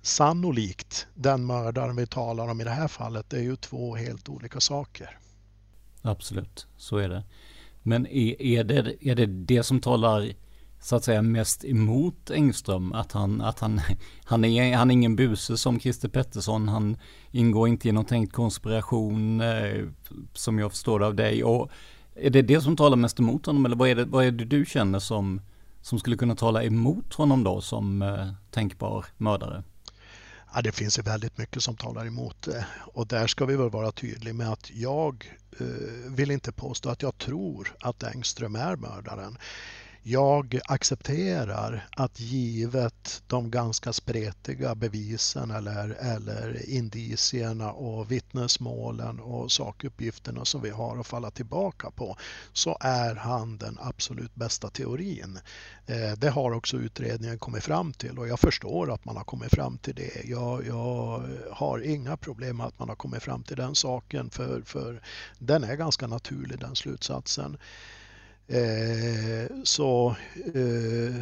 [0.03, 4.29] sannolikt den mördaren vi talar om i det här fallet, det är ju två helt
[4.29, 5.19] olika saker.
[6.03, 7.25] Absolut, så är det.
[7.83, 10.33] Men är, är, det, är det det som talar
[10.81, 12.93] så att säga mest emot Engström?
[12.93, 13.81] Att han, att han,
[14.25, 16.69] han, är, han är ingen buse som Christer Pettersson.
[16.69, 16.97] Han
[17.31, 19.85] ingår inte i någon tänkt konspiration eh,
[20.35, 21.45] som jag förstår det av dig.
[21.45, 21.71] Och
[22.15, 23.67] är det det som talar mest emot honom?
[23.67, 25.41] Eller vad är det, vad är det du känner som,
[25.83, 29.63] som skulle kunna tala emot honom då som eh, tänkbar mördare?
[30.55, 33.71] Ja, det finns ju väldigt mycket som talar emot det och där ska vi väl
[33.71, 35.67] vara tydliga med att jag eh,
[36.09, 39.39] vill inte påstå att jag tror att Engström är mördaren.
[40.03, 50.45] Jag accepterar att givet de ganska spretiga bevisen eller, eller indicierna och vittnesmålen och sakuppgifterna
[50.45, 52.17] som vi har att falla tillbaka på
[52.53, 55.39] så är han den absolut bästa teorin.
[55.87, 59.51] Eh, det har också utredningen kommit fram till och jag förstår att man har kommit
[59.51, 60.25] fram till det.
[60.25, 64.63] Jag, jag har inga problem med att man har kommit fram till den saken för,
[64.63, 65.03] för
[65.39, 67.59] den är ganska naturlig den slutsatsen.
[68.51, 70.17] Eh, så,
[70.55, 71.15] eh,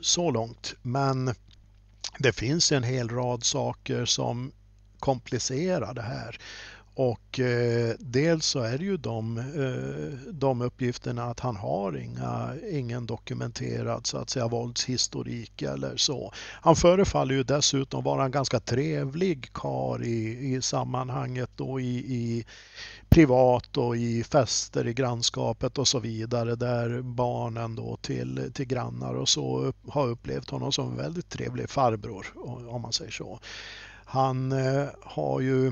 [0.00, 0.74] så långt.
[0.82, 1.34] Men
[2.18, 4.52] det finns en hel rad saker som
[4.98, 6.38] komplicerar det här.
[6.96, 12.54] Och eh, dels så är det ju de, eh, de uppgifterna att han har inga,
[12.70, 16.32] ingen dokumenterad så att säga våldshistorik eller så.
[16.36, 22.44] Han förefaller ju dessutom vara en ganska trevlig kar i, i sammanhanget och i, i
[23.14, 29.14] privat och i fester i grannskapet och så vidare där barnen då till, till grannar
[29.14, 32.26] och så har upplevt honom som en väldigt trevlig farbror
[32.68, 33.40] om man säger så.
[34.04, 35.68] Han eh, har ju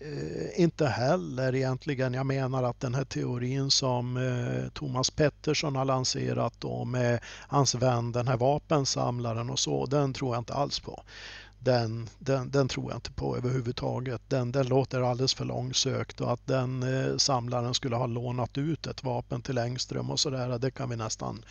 [0.00, 5.84] eh, inte heller egentligen, jag menar att den här teorin som eh, Thomas Pettersson har
[5.84, 10.80] lanserat då med hans vän, den här vapensamlaren och så, den tror jag inte alls
[10.80, 11.02] på.
[11.66, 14.22] Den, den, den tror jag inte på överhuvudtaget.
[14.28, 18.86] Den, den låter alldeles för långsökt och att den eh, samlaren skulle ha lånat ut
[18.86, 21.44] ett vapen till Engström och sådär, det kan vi nästan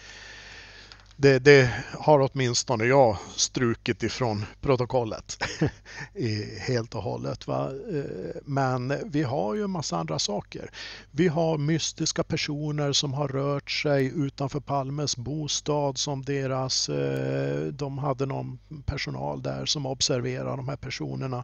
[1.18, 5.38] det, det, har åtminstone jag strukit ifrån protokollet
[6.59, 7.47] helt och hållet.
[7.47, 7.72] Va?
[7.93, 10.70] Eh, men vi har ju en massa andra saker.
[11.11, 17.97] Vi har mystiska personer som har rört sig utanför Palmes bostad som deras, eh, de
[17.97, 21.43] hade någon personal där som observerar de här personerna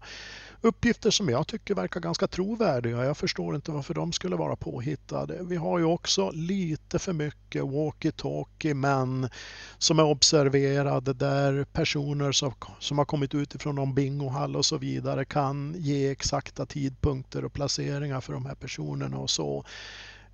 [0.62, 3.06] uppgifter som jag tycker verkar ganska trovärdiga.
[3.06, 5.38] Jag förstår inte varför de skulle vara påhittade.
[5.42, 9.30] Vi har ju också lite för mycket walkie-talkie män
[9.78, 15.26] som är observerade där personer som, som har kommit utifrån någon bingohall och så vidare
[15.26, 19.66] kan ge exakta tidpunkter och placeringar för de här personerna och så.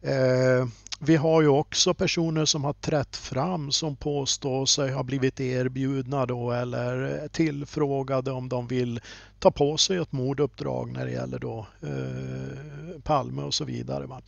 [0.02, 0.68] Eh,
[1.00, 6.26] vi har ju också personer som har trätt fram som påstår sig ha blivit erbjudna
[6.26, 9.00] då eller tillfrågade om de vill
[9.39, 14.06] ta på sig ett morduppdrag när det gäller då eh, Palme och så vidare.
[14.06, 14.22] Va?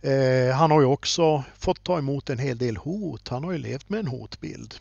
[0.00, 3.28] Eh, han har ju också fått ta emot en hel del hot.
[3.28, 4.74] Han har ju levt med en hotbild.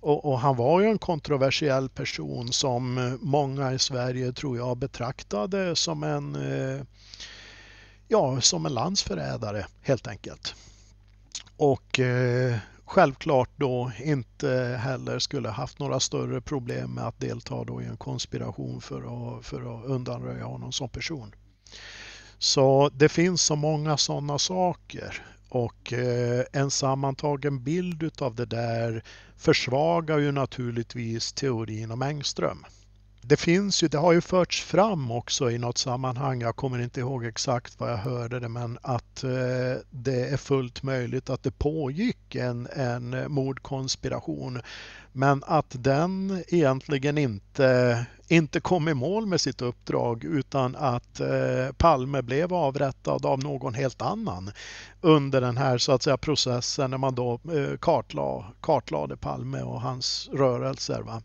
[0.00, 5.76] Och, och, han var ju en kontroversiell person som många i Sverige tror jag betraktade
[5.76, 6.82] som en eh,
[8.10, 10.54] ja, som en landsförrädare helt enkelt.
[11.56, 17.82] Och eh, självklart då inte heller skulle haft några större problem med att delta då
[17.82, 21.34] i en konspiration för att, för att undanröja honom som person.
[22.38, 29.04] Så det finns så många sådana saker och eh, en sammantagen bild utav det där
[29.36, 32.64] försvagar ju naturligtvis teorin om Engström
[33.22, 37.00] det finns ju, det har ju förts fram också i något sammanhang, jag kommer inte
[37.00, 39.30] ihåg exakt vad jag hörde det, men att eh,
[39.90, 44.60] det är fullt möjligt att det pågick en, en mordkonspiration.
[45.12, 51.72] Men att den egentligen inte, inte kom i mål med sitt uppdrag utan att eh,
[51.76, 54.50] Palme blev avrättad av någon helt annan
[55.00, 59.80] under den här så att säga processen när man då eh, kartlade, kartlade Palme och
[59.80, 61.00] hans rörelser.
[61.00, 61.22] Va?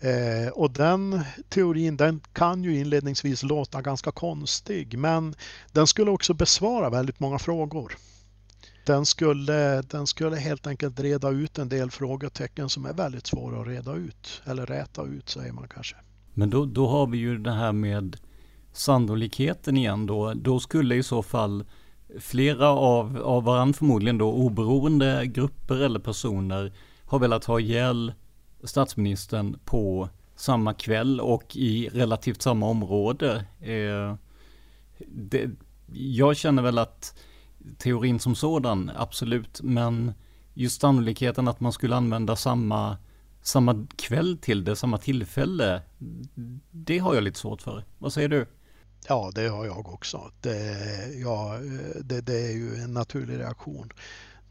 [0.00, 5.34] Eh, och den teorin den kan ju inledningsvis låta ganska konstig men
[5.72, 7.92] den skulle också besvara väldigt många frågor.
[8.86, 13.60] Den skulle, den skulle helt enkelt reda ut en del frågetecken som är väldigt svåra
[13.60, 14.42] att reda ut.
[14.44, 15.96] Eller räta ut säger man kanske.
[16.34, 18.16] Men då, då har vi ju det här med
[18.72, 20.34] sannolikheten igen då.
[20.34, 21.64] Då skulle i så fall
[22.20, 26.72] flera av, av varandra förmodligen då oberoende grupper eller personer
[27.04, 28.12] har velat ha ihjäl
[28.64, 33.44] statsministern på samma kväll och i relativt samma område.
[33.60, 34.14] Eh,
[35.06, 35.50] det,
[35.92, 37.18] jag känner väl att
[37.78, 40.12] teorin som sådan, absolut, men
[40.54, 42.96] just sannolikheten att man skulle använda samma,
[43.42, 45.82] samma kväll till det, samma tillfälle,
[46.70, 47.84] det har jag lite svårt för.
[47.98, 48.46] Vad säger du?
[49.08, 50.30] Ja, det har jag också.
[50.40, 50.76] Det,
[51.22, 51.58] ja,
[52.00, 53.92] det, det är ju en naturlig reaktion.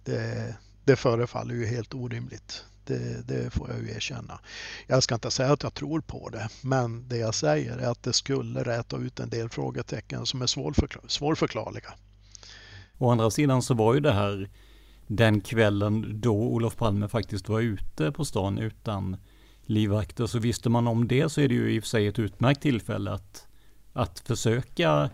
[0.04, 2.66] Det, det förefaller ju helt orimligt.
[2.88, 4.40] Det, det, får jag ju erkänna.
[4.88, 8.04] Jag ska inte säga att jag tror på det, men det jag säger är att
[8.04, 11.94] det skulle räta ut en del frågetecken som är svårförklar svårförklarliga.
[12.98, 14.50] Å andra sidan så var ju det här
[15.08, 19.18] den kvällen då Olof Palme faktiskt var ute på stan utan
[19.66, 20.26] livvakter.
[20.26, 22.62] Så visste man om det så är det ju i och för sig ett utmärkt
[22.62, 23.48] tillfälle att,
[23.94, 25.10] att försöka,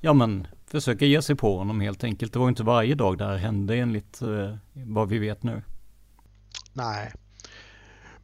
[0.00, 2.32] ja men, försöka ge sig på honom helt enkelt.
[2.32, 5.62] Det var inte varje dag det här hände enligt eh, vad vi vet nu.
[6.76, 7.12] Nej.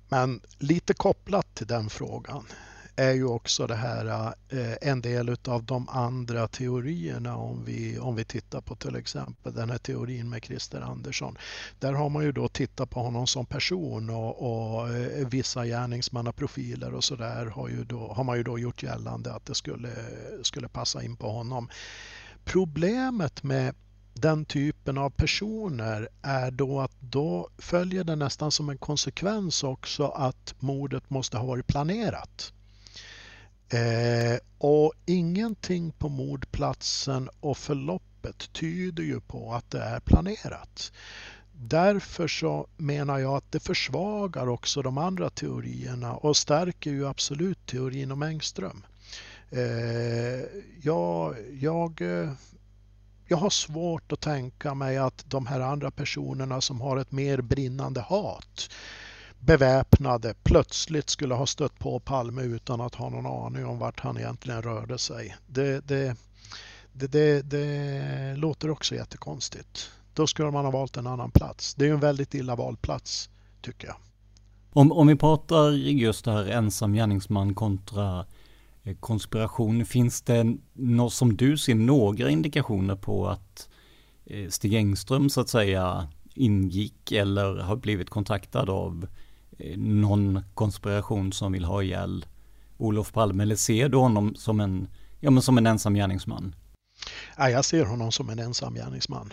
[0.09, 2.47] Men lite kopplat till den frågan
[2.97, 8.17] är ju också det här eh, en del av de andra teorierna om vi, om
[8.17, 11.39] vi tittar på till exempel den här teorin med Christer Andersson.
[11.79, 16.95] Där har man ju då tittat på honom som person och, och eh, vissa gärningsmannaprofiler
[16.95, 19.91] och så där har, ju då, har man ju då gjort gällande att det skulle,
[20.43, 21.69] skulle passa in på honom.
[22.45, 23.75] Problemet med
[24.15, 30.05] den typen av personer är då att då följer det nästan som en konsekvens också
[30.09, 32.53] att mordet måste ha varit planerat.
[33.69, 40.93] Eh, och ingenting på mordplatsen och förloppet tyder ju på att det är planerat.
[41.53, 47.67] Därför så menar jag att det försvagar också de andra teorierna och stärker ju absolut
[47.67, 48.83] teorin om Engström.
[49.51, 50.45] Eh,
[50.83, 52.33] jag, jag eh,
[53.33, 57.41] jag har svårt att tänka mig att de här andra personerna som har ett mer
[57.41, 58.71] brinnande hat
[59.39, 64.19] beväpnade plötsligt skulle ha stött på Palme utan att ha någon aning om vart han
[64.19, 65.37] egentligen rörde sig.
[65.47, 66.17] Det, det,
[66.93, 69.91] det, det, det låter också jättekonstigt.
[70.15, 71.75] Då skulle man ha valt en annan plats.
[71.75, 73.31] Det är ju en väldigt illa vald plats,
[73.61, 73.97] tycker jag.
[74.73, 78.25] Om, om vi pratar just det här ensam gärningsman kontra eh,
[78.85, 83.69] Eh, konspiration, finns det något som du ser några indikationer på att
[84.27, 89.07] eh, Stig Engström så att säga ingick eller har blivit kontaktad av
[89.59, 92.27] eh, någon konspiration som vill ha ihjäl
[92.77, 93.43] Olof Palme?
[93.43, 94.89] Eller ser du honom som en,
[95.21, 96.55] ja, men som en ensam gärningsman?
[97.37, 99.33] Ja, jag ser honom som en ensam gärningsman.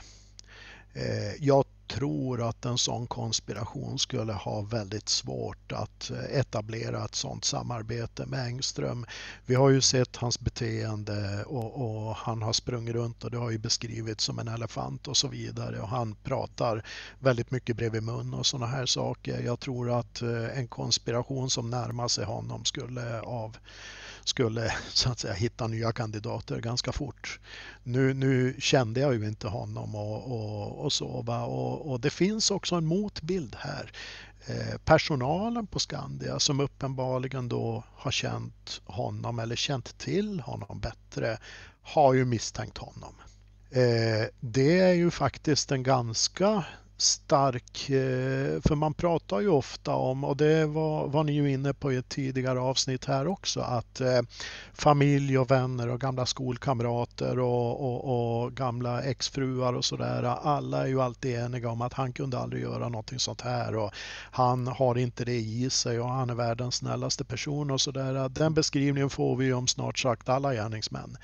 [1.40, 7.46] Jag tror att en sån konspiration skulle ha väldigt svårt att eh, etablera ett sånt
[7.46, 9.06] samarbete med Engström.
[9.46, 13.52] Vi har ju sett hans beteende och, och, han har sprungit runt och det har
[13.52, 16.86] ju beskrivits som en elefant och så vidare och han pratar
[17.20, 19.42] väldigt mycket bredvid mun och sådana här saker.
[19.42, 23.58] Jag tror att eh, en konspiration som närmar sig honom skulle av
[24.30, 27.40] skulle så att säga hitta nya kandidater ganska fort.
[27.84, 31.44] Nu, nu kände jag ju inte honom och, och, och så va?
[31.44, 33.92] Och, och det finns också en motbild här.
[34.46, 41.38] Eh, personalen på Skandia som uppenbarligen då har känt honom eller känt till honom bättre
[41.82, 43.16] har ju misstänkt honom.
[43.72, 46.66] Eh, det är ju faktiskt en ganska
[47.02, 51.74] stark, eh, för man pratar ju ofta om, och det var, var ni ju inne
[51.74, 54.22] på i ett tidigare avsnitt här också, att eh,
[54.74, 60.88] familj och vänner och gamla skolkamrater och, och, och gamla exfruar och sådär, alla är
[60.88, 63.92] ju alltid eniga om att han kunde aldrig göra någonting sånt här och
[64.32, 68.30] han har inte det i sig och han är världens snällaste person och sådär.
[68.30, 71.18] Den beskrivningen får vi om snart sagt alla gärningsmän.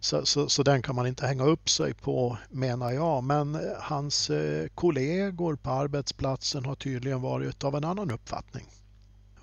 [0.00, 3.24] Så, så, så, den kan man inte hänga upp sig på menar jag.
[3.24, 8.66] Men eh, hans eh, kollegor på arbetsplatsen har tydligen varit av en annan uppfattning.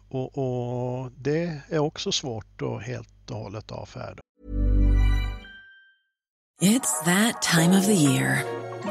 [0.10, 4.22] Och, och det är också svårt att helt och hållet avfärda.
[6.62, 8.46] It's that time of the year.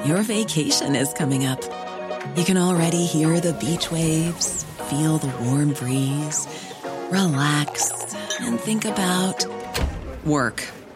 [0.06, 1.60] Your vacation is coming up.
[2.36, 6.48] You can already hear the beach waves, feel the warm breeze,
[7.10, 7.92] relax
[8.40, 9.46] and think about
[10.24, 10.64] work.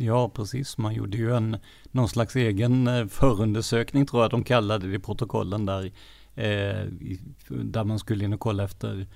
[0.00, 0.78] Ja, precis.
[0.78, 1.56] Man gjorde ju en,
[1.90, 5.92] någon slags egen eh, förundersökning tror jag de kallade det i protokollen där.
[6.34, 6.84] Eh,
[7.48, 9.06] där man skulle in och kolla efter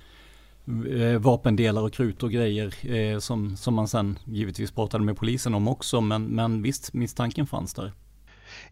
[0.89, 5.53] eh, vapendelar och krut och grejer eh, som, som man sen givetvis pratade med polisen
[5.53, 6.01] om också.
[6.01, 7.91] Men, men visst, misstanken fanns där.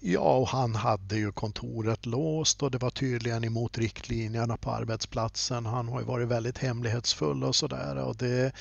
[0.03, 5.65] Ja, och han hade ju kontoret låst och det var tydligen emot riktlinjerna på arbetsplatsen.
[5.65, 8.51] Han har ju varit väldigt hemlighetsfull och sådär och det,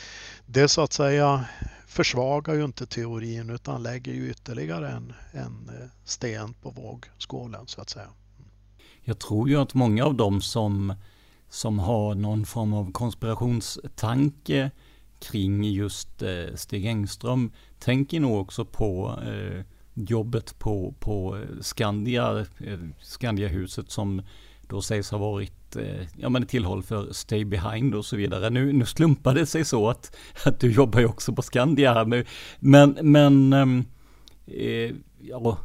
[0.47, 1.45] det så att säga
[1.87, 7.81] försvagar ju inte teorin utan lägger ju ytterligare en, en eh, sten på vågskålen så
[7.81, 8.09] att säga.
[9.03, 10.95] Jag tror ju att många av dem som,
[11.49, 14.71] som har någon form av konspirationstanke
[15.19, 19.65] kring just eh, Stig Engström tänker nog också på eh,
[20.05, 24.23] jobbet på, på eh, Skandia, eh, Skandiahuset som
[24.69, 28.51] då sägs ha varit eh, ja, men tillhåll för Stay Behind och så vidare.
[28.51, 32.05] Nu, nu slumpade det sig så att, att du jobbar ju också på Skandia här
[32.05, 32.25] nu.
[32.59, 33.85] Men, men ehm,
[34.47, 35.59] eh, ja,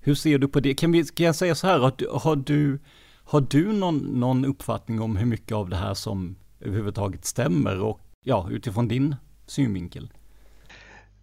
[0.00, 0.74] hur ser du på det?
[0.74, 2.78] Kan, vi, kan jag säga så här, att har du,
[3.24, 8.00] har du någon, någon uppfattning om hur mycket av det här som överhuvudtaget stämmer och
[8.24, 9.16] ja, utifrån din
[9.46, 10.10] synvinkel?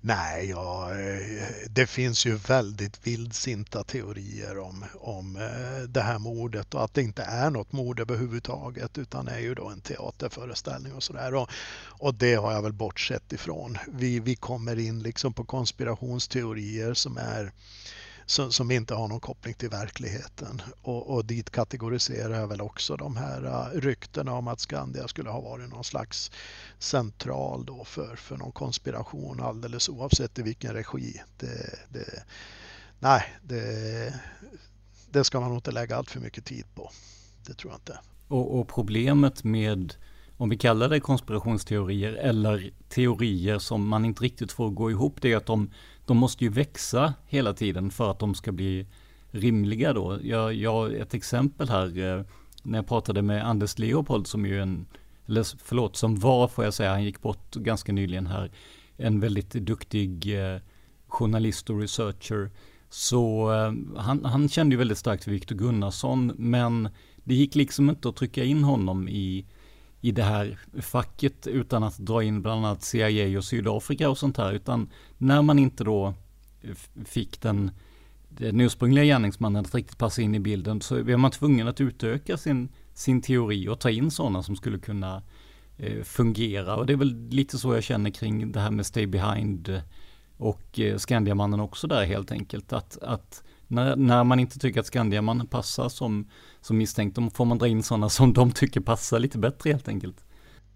[0.08, 6.74] Nej, ja, eh, det finns ju väldigt vildsinta teorier om, om eh, det här mordet
[6.74, 11.04] och att det inte är något mord överhuvudtaget utan är ju då en teaterföreställning och
[11.04, 11.34] sådär.
[11.34, 11.50] Och,
[11.88, 13.78] och det har jag väl bortsett ifrån.
[13.88, 17.52] Vi, vi kommer in liksom på konspirationsteorier som är
[18.28, 20.62] som, som inte har någon koppling till verkligheten.
[20.82, 25.30] Och, och dit kategoriserar jag väl också de här äh, ryktena om att Skandia skulle
[25.30, 26.32] ha varit någon slags
[26.80, 31.22] central då för, för någon konspiration alldeles oavsett i vilken regi.
[31.38, 32.24] Det, det,
[33.00, 34.14] nej, det,
[35.12, 36.92] det ska man nog inte lägga allt för mycket tid på.
[37.46, 38.00] Det tror jag inte.
[38.28, 39.94] Och, och problemet med
[40.38, 45.32] om vi kallar det konspirationsteorier eller teorier som man inte riktigt får gå ihop, det
[45.32, 45.72] är att de,
[46.08, 48.88] de måste ju växa hela tiden för att de ska bli
[49.32, 50.20] rimliga då.
[50.24, 52.26] Jag, jag ett exempel här, eh,
[52.64, 54.86] när jag pratade med Anders Leopold som ju en,
[55.26, 58.52] eller förlåt, som var får jag säga, han gick bort ganska nyligen här,
[58.98, 60.62] en väldigt duktig eh,
[61.08, 62.52] journalist och researcher.
[62.90, 66.90] Så eh, han, han kände ju väldigt starkt för Viktor Gunnarsson, men
[67.24, 69.46] det gick liksom inte att trycka in honom i
[70.02, 74.38] i det här facket utan att dra in bland annat CIA och Sydafrika och sånt
[74.38, 74.54] här.
[74.54, 76.14] Utan när man inte då
[77.06, 77.72] fick den,
[78.30, 82.38] den ursprungliga gärningsmannen att riktigt passa in i bilden så är man tvungen att utöka
[82.38, 85.24] sin, sin teori och ta in sådana som skulle kunna
[85.78, 86.76] eh, fungera.
[86.76, 89.82] Och det är väl lite så jag känner kring det här med Stay Behind
[90.38, 92.74] och eh, Skandiamannen också där helt enkelt.
[92.74, 96.30] Att, att när, när man inte tycker att Skandiamannen passar som,
[96.68, 99.88] som misstänkt, då får man dra in sådana som de tycker passar lite bättre helt
[99.88, 100.18] enkelt.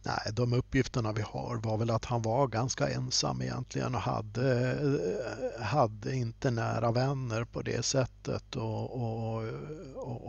[0.04, 4.78] Nej, de uppgifterna vi har var väl att han var ganska ensam egentligen och hade,
[5.60, 9.44] hade inte nära vänner på det sättet och, och,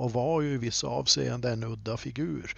[0.02, 2.56] och var ju i vissa avseenden en udda figur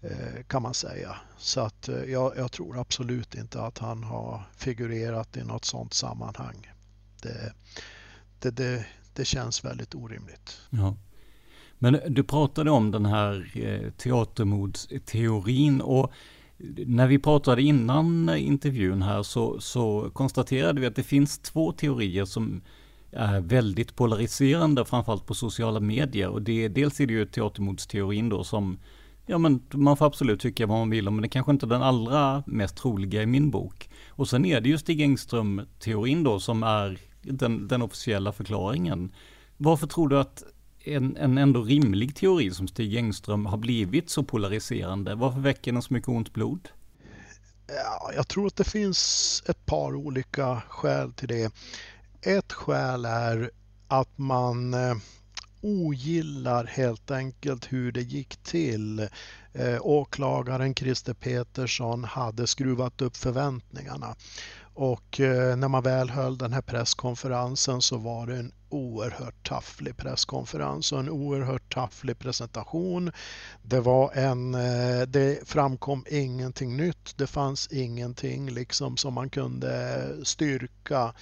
[0.00, 1.16] eh, kan man säga.
[1.38, 5.94] Så att eh, jag, jag, tror absolut inte att han har figurerat i något sådant
[5.94, 6.70] sammanhang.
[7.22, 7.52] Det,
[8.38, 10.60] det, det, det känns väldigt orimligt.
[10.70, 10.96] Ja.
[11.84, 16.12] Men du pratade om den här eh, teatermodsteorin och
[16.86, 22.24] när vi pratade innan intervjun här så, så konstaterade vi att det finns två teorier
[22.24, 22.62] som
[23.12, 26.28] är väldigt polariserande, framförallt på sociala medier.
[26.28, 28.78] Och det, dels är det ju teatermodsteorin då som,
[29.26, 31.70] ja men man får absolut tycka vad man vill om, men det kanske inte är
[31.70, 33.90] den allra mest troliga i min bok.
[34.08, 39.12] Och sen är det ju Stig Engström-teorin då som är den, den officiella förklaringen.
[39.56, 40.44] Varför tror du att
[40.84, 45.14] en, en ändå rimlig teori som Stig Engström har blivit så polariserande?
[45.14, 46.68] Varför väcker den så mycket ont blod?
[47.66, 51.52] Ja, jag tror att det finns ett par olika skäl till det.
[52.22, 53.50] Ett skäl är
[53.88, 54.96] att man eh,
[55.60, 59.08] ogillar helt enkelt hur det gick till.
[59.52, 64.16] Eh, åklagaren Christer Petersson hade skruvat upp förväntningarna
[64.74, 69.96] och eh, när man väl höll den här presskonferensen så var det en oerhört tafflig
[69.96, 73.12] presskonferens och en oerhört tafflig presentation.
[73.62, 77.16] Det var en, eh, det framkom ingenting nytt.
[77.16, 81.14] Det fanns ingenting liksom som man kunde styrka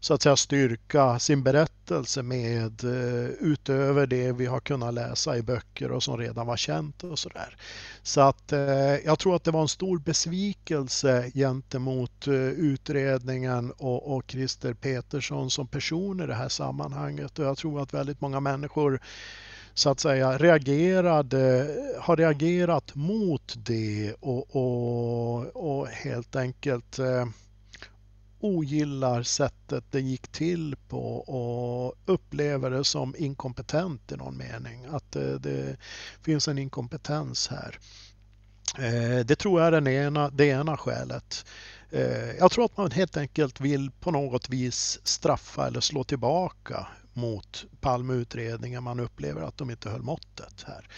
[0.00, 5.42] så att säga styrka sin berättelse med eh, utöver det vi har kunnat läsa i
[5.42, 7.56] böcker och som redan var känt och sådär.
[8.02, 8.60] Så att eh,
[9.04, 15.50] jag tror att det var en stor besvikelse gentemot eh, utredningen och, och Christer Petersson
[15.50, 19.00] som person i det här sammanhanget och jag tror att väldigt många människor
[19.74, 21.66] så att säga reagerade,
[22.00, 26.98] har reagerat mot det och, och, och helt enkelt
[28.40, 34.84] ogillar sättet det gick till på och upplever det som inkompetent i någon mening.
[34.90, 35.76] Att det, det
[36.22, 37.78] finns en inkompetens här.
[38.78, 41.46] Eh, det tror jag är den ena, det ena skälet.
[41.90, 46.86] Eh, jag tror att man helt enkelt vill på något vis straffa eller slå tillbaka
[47.12, 48.82] mot Palmeutredningen.
[48.82, 50.88] Man upplever att de inte höll måttet här.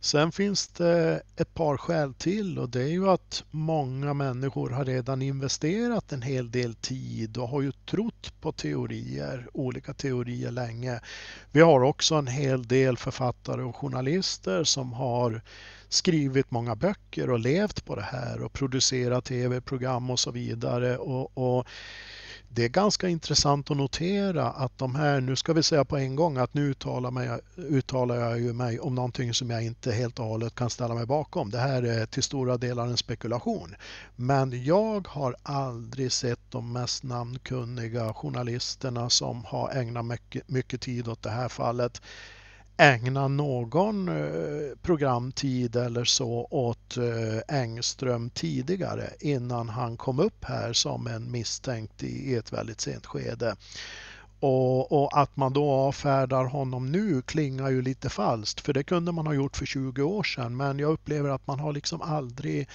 [0.00, 4.84] Sen finns det ett par skäl till och det är ju att många människor har
[4.84, 11.00] redan investerat en hel del tid och har ju trott på teorier, olika teorier länge.
[11.52, 15.42] Vi har också en hel del författare och journalister som har
[15.88, 20.98] skrivit många böcker och levt på det här och producerat tv-program och så vidare.
[20.98, 21.66] Och, och
[22.52, 26.16] det är ganska intressant att notera att de här, nu ska vi säga på en
[26.16, 30.18] gång att nu uttalar, mig, uttalar jag ju mig om någonting som jag inte helt
[30.18, 31.50] och hållet kan ställa mig bakom.
[31.50, 33.74] Det här är till stora delar en spekulation.
[34.16, 41.08] Men jag har aldrig sett de mest namnkunniga journalisterna som har ägnat mycket, mycket tid
[41.08, 42.02] åt det här fallet
[42.80, 50.72] ägna någon eh, programtid eller så åt eh, Engström tidigare innan han kom upp här
[50.72, 53.56] som en misstänkt i ett väldigt sent skede.
[54.40, 59.12] Och, och, att man då avfärdar honom nu klingar ju lite falskt för det kunde
[59.12, 62.68] man ha gjort för 20 år sedan men jag upplever att man har liksom aldrig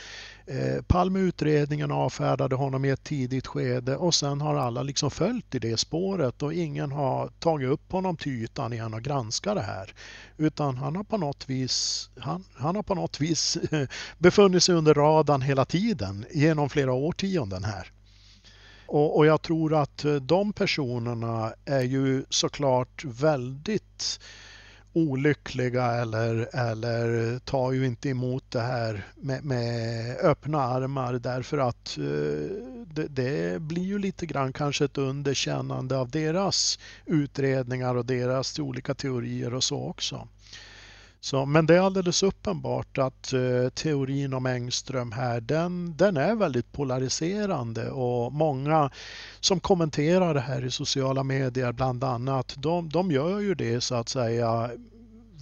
[0.45, 5.59] eh, Palmeutredningen avfärdade honom i ett tidigt skede och sen har alla liksom följt i
[5.59, 9.93] det spåret och ingen har tagit upp honom till ytan igen och granskat det här.
[10.37, 13.57] Utan han har på något vis, han, han har på något vis
[14.17, 17.94] befunnit sig under radarn hela tiden genom flera årtionden här.
[18.87, 24.19] Och, och jag tror att eh, de personerna är ju såklart väldigt
[24.95, 31.97] olyckliga eller, eller tar ju inte emot det här med, med öppna armar därför att
[31.97, 32.03] eh,
[32.85, 38.93] det, det, blir ju lite grann kanske ett underkännande av deras utredningar och deras olika
[38.93, 40.27] teorier och så också.
[41.25, 46.35] Så, men det är alldeles uppenbart att eh, teorin om Engström här den, den är
[46.35, 48.91] väldigt polariserande och många
[49.39, 53.95] som kommenterar det här i sociala medier bland annat de, de gör ju det så
[53.95, 54.69] att säga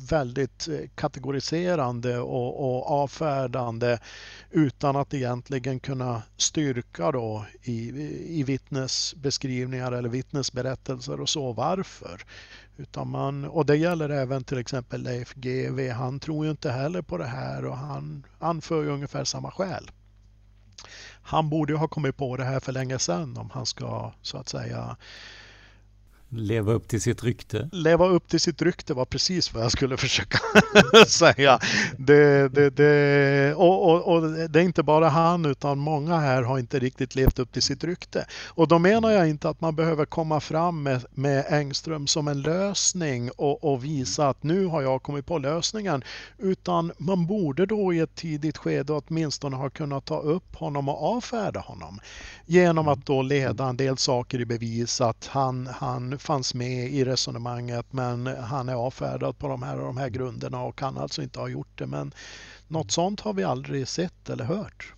[0.10, 4.00] väldigt eh, kategoriserande och, och avfärdande
[4.52, 7.90] utan att egentligen kunna styrka då i,
[8.40, 12.22] i vittnesbeskrivningar eller vittnesberättelser och så varför.
[12.78, 15.92] Utan man, och det gäller även till exempel Leif GW.
[15.92, 19.92] Han tror ju inte heller på det här och han anför ju ungefär samma skäl.
[21.22, 24.50] Han borde ha kommit på det här för länge sedan om han ska så att
[24.50, 24.98] säga
[26.36, 27.70] Leva upp till sitt rykte?
[27.72, 30.38] Leva upp till sitt rykte var precis vad jag skulle försöka
[31.08, 31.60] säga.
[31.98, 36.60] Det, det, det, och, och, och, det är inte bara han utan många här har
[36.60, 38.26] inte riktigt levt upp till sitt rykte.
[38.48, 42.42] Och då menar jag inte att man behöver komma fram med, med Engström som en
[42.42, 46.04] lösning och, och visa att nu har jag kommit på lösningen.
[46.38, 51.16] Utan man borde då i ett tidigt skede åtminstone ha kunnat ta upp honom och
[51.18, 52.00] avfärda honom.
[52.46, 57.06] Genom att då leda en del saker i bevis att han, han fanns med i
[57.06, 61.22] resonemanget men han är avfärdad på de här och de här grunderna och kan alltså
[61.22, 61.86] inte ha gjort det.
[61.86, 62.14] Men
[62.68, 64.94] något sånt har vi aldrig sett eller hört.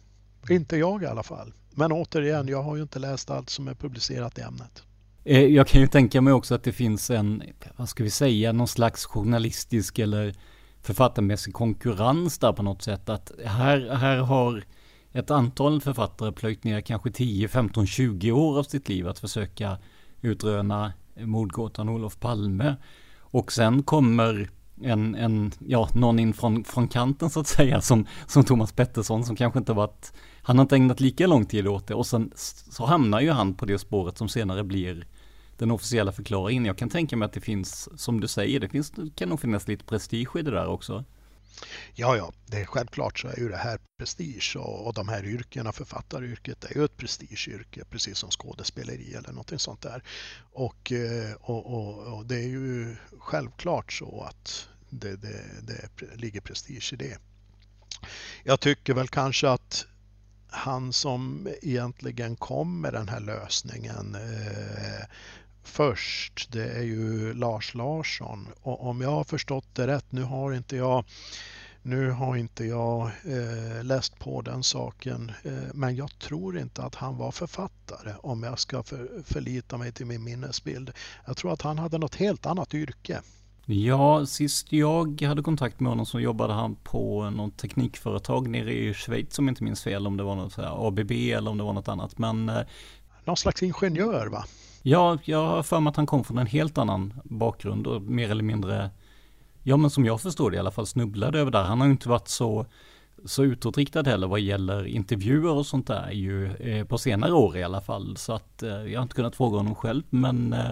[0.49, 1.53] Inte jag i alla fall.
[1.71, 4.83] Men återigen, jag har ju inte läst allt som är publicerat i ämnet.
[5.23, 7.43] Eh, jag kan ju tänka mig också att det finns en,
[7.75, 10.35] vad ska vi säga, någon slags journalistisk eller
[10.81, 13.09] författarmässig konkurrens där på något sätt.
[13.09, 14.63] Att här, här har
[15.13, 19.77] ett antal författare plöjt ner kanske 10, 15, 20 år av sitt liv att försöka
[20.21, 22.75] utröna mordgåtan Olof Palme.
[23.19, 24.49] Och sen kommer
[24.81, 29.25] en, en, ja, någon in från, från kanten så att säga, som, som Thomas Pettersson
[29.25, 32.31] som kanske inte varit, han har inte ägnat lika lång tid åt det och sen
[32.35, 35.07] så hamnar ju han på det spåret som senare blir
[35.57, 36.65] den officiella förklaringen.
[36.65, 39.67] Jag kan tänka mig att det finns, som du säger, det finns, kan nog finnas
[39.67, 41.03] lite prestige i det där också.
[41.93, 45.25] Ja, ja, det är självklart så är ju det här prestige och, och de här
[45.25, 50.03] yrkena, författaryrket, är ju ett prestigeyrke precis som skådespeleri eller någonting sånt där.
[50.51, 56.41] Och, eh, och, och, och det är ju självklart så att det, det, det ligger
[56.41, 57.17] prestige i det.
[58.43, 59.85] Jag tycker väl kanske att
[60.49, 65.05] han som egentligen kom med den här lösningen eh,
[65.67, 68.47] först, det är ju Lars Larsson.
[68.61, 71.05] Och om jag har förstått det rätt, nu har inte jag
[71.81, 76.95] nu har inte jag eh, läst på den saken, eh, men jag tror inte att
[76.95, 80.91] han var författare om jag ska för, förlita mig till min minnesbild.
[81.25, 83.21] Jag tror att han hade något helt annat yrke.
[83.65, 88.93] Ja, sist jag hade kontakt med honom så jobbade han på något teknikföretag nere i
[88.93, 91.73] Schweiz om jag inte minns fel, om det var något ABB eller om det var
[91.73, 92.17] något annat.
[92.17, 92.61] Men, eh,
[93.25, 94.45] någon slags ingenjör va?
[94.87, 98.31] Ja, jag har för mig att han kom från en helt annan bakgrund och mer
[98.31, 98.89] eller mindre,
[99.63, 101.63] ja men som jag förstår det i alla fall, snubblade över där.
[101.63, 102.65] Han har ju inte varit så,
[103.25, 107.63] så utåtriktad heller vad gäller intervjuer och sånt där ju eh, på senare år i
[107.63, 108.17] alla fall.
[108.17, 110.71] Så att eh, jag har inte kunnat fråga honom själv men eh,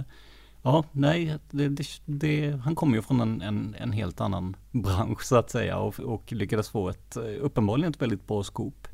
[0.62, 5.24] ja, nej, det, det, det, han kommer ju från en, en, en, helt annan bransch
[5.24, 8.88] så att säga och, och lyckades få ett eh, uppenbarligen ett väldigt bra skop.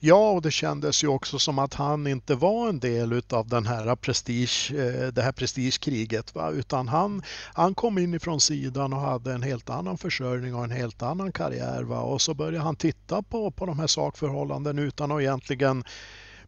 [0.00, 3.66] Ja, och det kändes ju också som att han inte var en del av den
[3.66, 6.34] här prestige, eh, det här prestigekriget.
[6.34, 6.50] Va?
[6.50, 7.22] Utan han,
[7.54, 11.82] han kom inifrån sidan och hade en helt annan försörjning och en helt annan karriär.
[11.82, 12.00] Va?
[12.00, 15.84] Och så började han titta på, på de här sakförhållanden utan att egentligen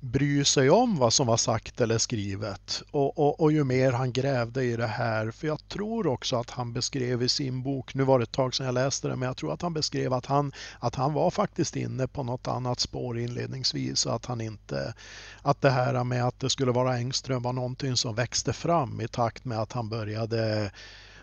[0.00, 2.82] bry sig om vad som var sagt eller skrivet.
[2.90, 6.50] Och, och, och, ju mer han grävde i det här, för jag tror också att
[6.50, 9.26] han beskrev i sin bok, nu var det ett tag sedan jag läste det, men
[9.26, 12.80] jag tror att han beskrev att han, att han var faktiskt inne på något annat
[12.80, 14.06] spår inledningsvis.
[14.06, 14.94] Att han inte,
[15.42, 19.08] att det här med att det skulle vara Engström var någonting som växte fram i
[19.08, 20.70] takt med att han började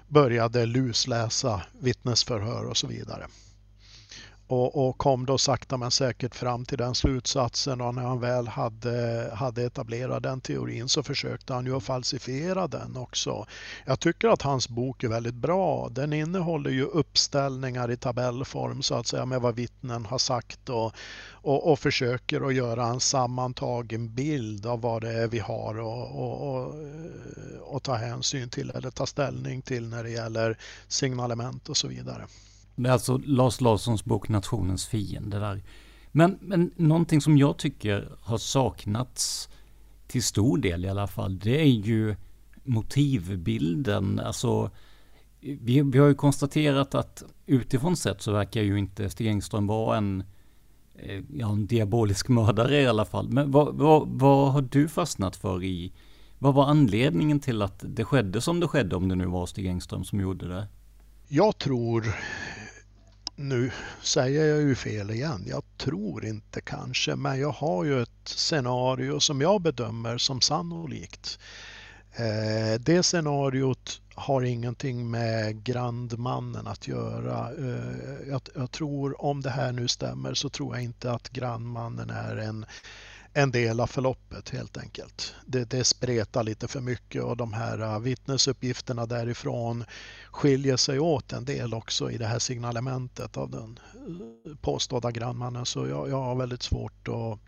[0.07, 3.27] började lusläsa vittnesförhör och så vidare.
[4.47, 8.47] Och, och, kom då sakta men säkert fram till den slutsatsen och när han väl
[8.47, 13.45] hade, hade etablerat den teorin så försökte han ju att falsifiera den också.
[13.85, 15.89] Jag tycker att hans bok är väldigt bra.
[15.89, 20.93] Den innehåller ju uppställningar i tabellform så att säga med vad vittnen har sagt och,
[21.27, 25.75] och, och försöker att göra en sammantagen bild av vad det är vi har
[27.75, 32.27] att ta hänsyn till eller ta ställning till när det gäller signalement och så vidare.
[32.75, 35.63] Det är alltså Lars Larssons bok Nationens fiende där.
[36.11, 39.49] Men, men någonting som jag tycker har saknats
[40.07, 42.15] till stor del i alla fall, det är ju
[42.63, 44.19] motivbilden.
[44.19, 44.71] Alltså,
[45.39, 49.97] vi, vi har ju konstaterat att utifrån sett så verkar ju inte Stig Engström vara
[49.97, 50.23] en,
[50.95, 53.29] eh, ja, en diabolisk mördare i alla fall.
[53.29, 55.91] Men vad, vad, vad har du fastnat för i,
[56.39, 59.65] vad var anledningen till att det skedde som det skedde om det nu var Stig
[59.65, 60.67] Engström som gjorde det?
[61.27, 62.05] Jag tror
[63.35, 63.71] nu
[64.01, 65.43] säger jag ju fel igen.
[65.47, 71.39] Jag tror inte kanske, men jag har ju ett scenario som jag bedömer som sannolikt.
[72.15, 77.51] Eh, det scenariot har ingenting med grandmannen att göra.
[77.51, 82.09] Eh, jag, jag, tror, om det här nu stämmer, så tror jag inte att grandmannen
[82.09, 82.65] är en
[83.37, 85.35] en del av förloppet helt enkelt.
[85.45, 89.85] Det, det spretar lite för mycket och de här äh, vittnesuppgifterna därifrån
[90.31, 93.79] skiljer sig åt en del också i det här signalementet av den
[94.45, 95.65] äh, påstådda grannmannen.
[95.65, 97.39] Så jag, jag har väldigt svårt att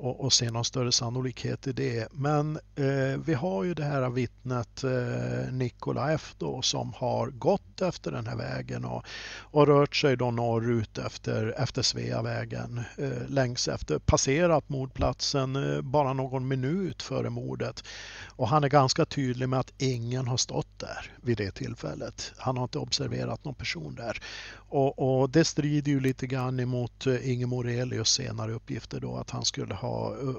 [0.00, 2.08] och, och se någon större sannolikhet i det.
[2.12, 7.82] Men eh, vi har ju det här vittnet eh, Nikola F då som har gått
[7.82, 9.04] efter den här vägen och,
[9.40, 16.12] och rört sig då norrut efter, efter Sveavägen eh, längs efter, passerat mordplatsen eh, bara
[16.12, 17.84] någon minut före mordet.
[18.36, 22.32] Och han är ganska tydlig med att ingen har stått där vid det tillfället.
[22.36, 24.22] Han har inte observerat någon person där.
[24.72, 29.30] Och, och det strider ju lite grann emot eh, Inge Morelius senare uppgifter då att
[29.30, 29.89] han skulle ha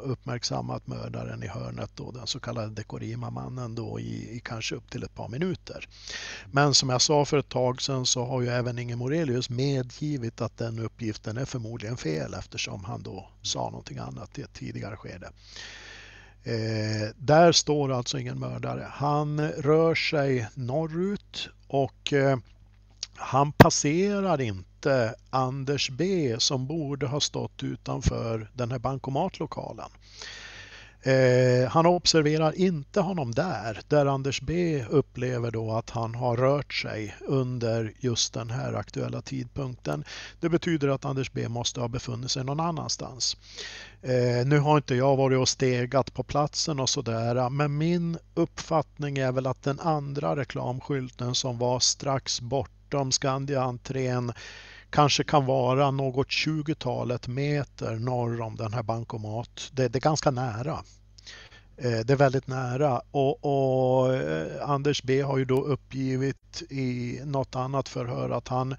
[0.03, 5.03] uppmärksammat mördaren i hörnet då, den så kallade Dekorima-mannen då i, i, kanske upp till
[5.03, 5.87] ett par minuter.
[6.51, 10.41] Men som jag sa för ett tag sedan så har ju även Inge Morelius medgivit
[10.41, 14.95] att den uppgiften är förmodligen fel eftersom han då sa någonting annat i ett tidigare
[14.95, 15.31] skede.
[16.43, 18.87] Eh, där står alltså ingen mördare.
[18.91, 22.37] Han rör sig norrut och eh,
[23.15, 24.70] han passerar inte
[25.29, 29.89] Anders B som borde ha stått utanför den här bankomatlokalen.
[31.03, 36.73] Eh, han observerar inte honom där, där Anders B upplever då att han har rört
[36.73, 40.03] sig under just den här aktuella tidpunkten.
[40.39, 43.37] Det betyder att Anders B måste ha befunnit sig någon annanstans.
[44.01, 49.17] Eh, nu har inte jag varit och stegat på platsen och sådär, men min uppfattning
[49.17, 54.33] är väl att den andra reklamskylten som var strax bortom Skandia-entrén
[54.91, 59.71] kanske kan vara något 20-talet meter norr om den här bankomat.
[59.73, 60.79] Det, det är ganska nära.
[61.77, 67.19] Eh, det är väldigt nära och, och, eh, Anders B har ju då uppgivit i
[67.25, 68.75] något annat förhör att han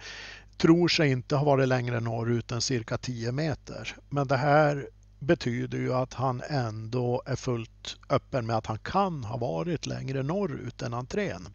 [0.56, 3.96] tror sig inte ha varit längre norrut än cirka 10 meter.
[4.10, 4.88] Men det här
[5.18, 10.22] betyder ju att han ändå är fullt öppen med att han kan ha varit längre
[10.22, 11.48] norrut än entrén.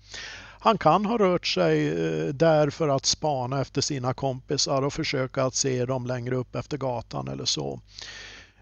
[0.59, 5.43] Han kan ha rört sig eh, där för att spana efter sina kompisar och försöka
[5.43, 7.79] att se dem längre upp efter gatan eller så.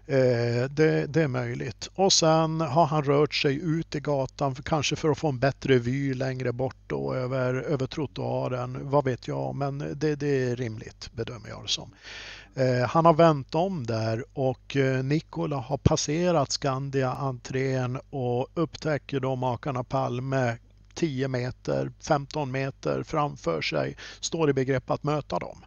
[0.08, 1.90] Eh, det, det, är möjligt.
[1.94, 5.78] Och sen har han rört sig ut i gatan, kanske för att få en bättre
[5.78, 8.90] vy längre bort då, över, över trottoaren.
[8.90, 11.90] Vad vet jag, men det, det är rimligt bedömer jag det som.
[12.54, 19.36] Eh, han har vänt om där och eh, Nikola har passerat Skandia-entrén och upptäcker då
[19.36, 20.56] makarna Palme
[20.96, 25.64] 10 meter, 15 meter framför sig, står i begrepp att möta dem.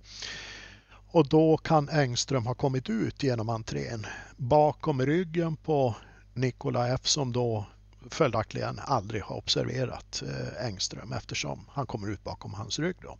[1.11, 4.05] Och då kan Engström ha kommit ut genom entrén
[4.37, 5.95] bakom ryggen på
[6.33, 7.65] Nikola F som då
[8.09, 12.95] följaktligen aldrig har observerat eh, Engström eftersom han kommer ut bakom hans rygg.
[13.01, 13.17] Då.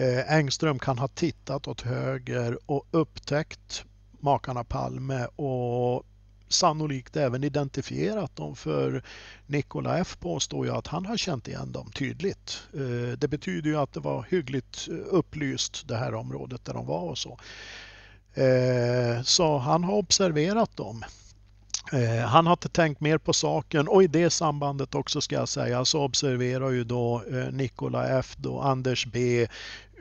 [0.00, 3.84] Eh, Engström kan ha tittat åt höger och upptäckt
[4.20, 6.06] makarna Palme och
[6.54, 9.02] sannolikt även identifierat dem för
[9.46, 12.62] Nikola F påstår ju att han har känt igen dem tydligt.
[12.74, 16.86] Eh, det betyder ju att det var hyggligt eh, upplyst det här området där de
[16.86, 17.38] var och så.
[18.34, 21.04] Eh, så han har observerat dem.
[22.28, 25.84] Han har inte tänkt mer på saken och i det sambandet också ska jag säga
[25.84, 29.46] så observerar ju då Nikola F då Anders B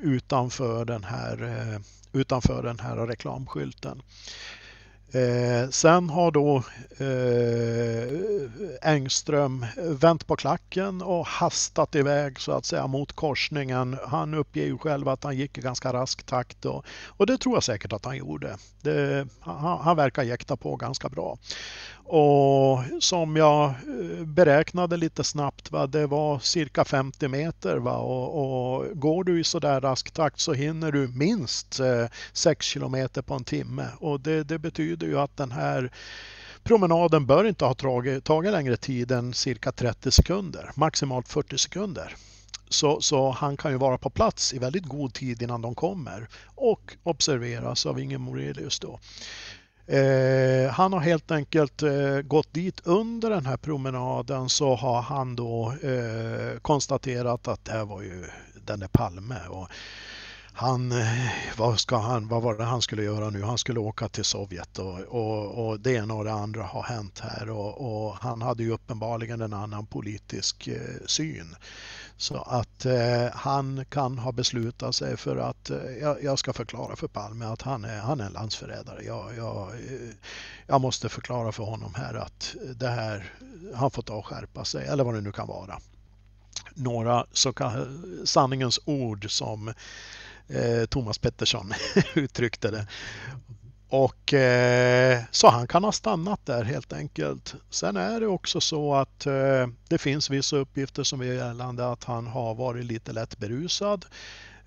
[0.02, 1.80] utanför den här,
[2.14, 4.02] utanför den här reklamskylten.
[5.14, 6.64] Eh, sen har då
[6.98, 13.98] eh, Engström vänt på klacken och hastat iväg så att säga mot korsningen.
[14.08, 17.56] Han uppger ju själv att han gick i ganska rask takt och, och det tror
[17.56, 18.58] jag säkert att han gjorde.
[18.82, 21.38] Det, han, han verkar jäkta på ganska bra.
[22.06, 27.78] Och som jag eh, beräknade lite snabbt, va, det var cirka 50 meter.
[27.78, 32.66] Va, och, och går du i sådär rask takt så hinner du minst eh, 6
[32.66, 33.88] kilometer på en timme.
[34.00, 35.92] Och det, det betyder ju att den här
[36.64, 42.16] promenaden bör inte ha tagit, tagit längre tid än cirka 30 sekunder, maximalt 40 sekunder.
[42.70, 46.28] Så, så, han kan ju vara på plats i väldigt god tid innan de kommer
[46.56, 49.00] och observeras av Inge Morelius då.
[49.88, 55.36] Eh, han har helt enkelt eh, gått dit under den här promenaden så har han
[55.36, 58.26] då eh, konstaterat att det här var ju
[58.66, 59.40] den där Palme.
[59.50, 59.68] Och
[60.56, 63.44] han, eh, vad, ska han, vad var det han skulle göra nu?
[63.44, 67.20] Han skulle åka till Sovjet och, och, och det ena och det andra har hänt
[67.20, 71.56] här och, och han hade ju uppenbarligen en annan politisk eh, syn.
[72.18, 75.78] Så att eh, han kan ha beslutat sig för att eh,
[76.22, 79.04] jag, ska förklara för Palme att han är, han är en landsförrädare.
[79.04, 80.10] Jag, jag, eh,
[80.68, 83.34] jag måste förklara för honom här att det här,
[83.76, 85.80] han får ta och skärpa sig eller vad det nu kan vara.
[86.74, 87.54] Några så
[88.26, 89.74] sanningens ord som
[90.48, 91.74] eh, Thomas Pettersson
[92.16, 92.88] uttryckte det.
[93.96, 97.56] Och eh, så han kan ha stannat där helt enkelt.
[97.70, 102.04] Sen är det också så att eh, det finns vissa uppgifter som är gällande att
[102.04, 104.06] han har varit lite lätt berusad.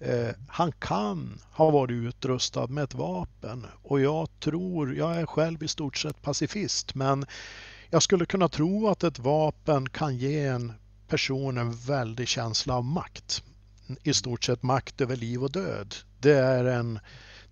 [0.01, 5.62] Eh, han kan ha varit utrustad med ett vapen och jag tror, jag är själv
[5.62, 7.27] i stort sett pacifist, men
[7.91, 10.72] jag skulle kunna tro att ett vapen kan ge en
[11.09, 13.43] person en väldig känsla av makt.
[14.03, 15.95] I stort sett makt över liv och död.
[16.18, 16.99] Det är en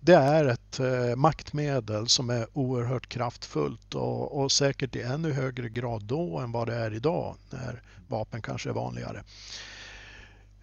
[0.05, 5.69] det är ett eh, maktmedel som är oerhört kraftfullt och, och, säkert i ännu högre
[5.69, 9.23] grad då än vad det är idag när vapen kanske är vanligare.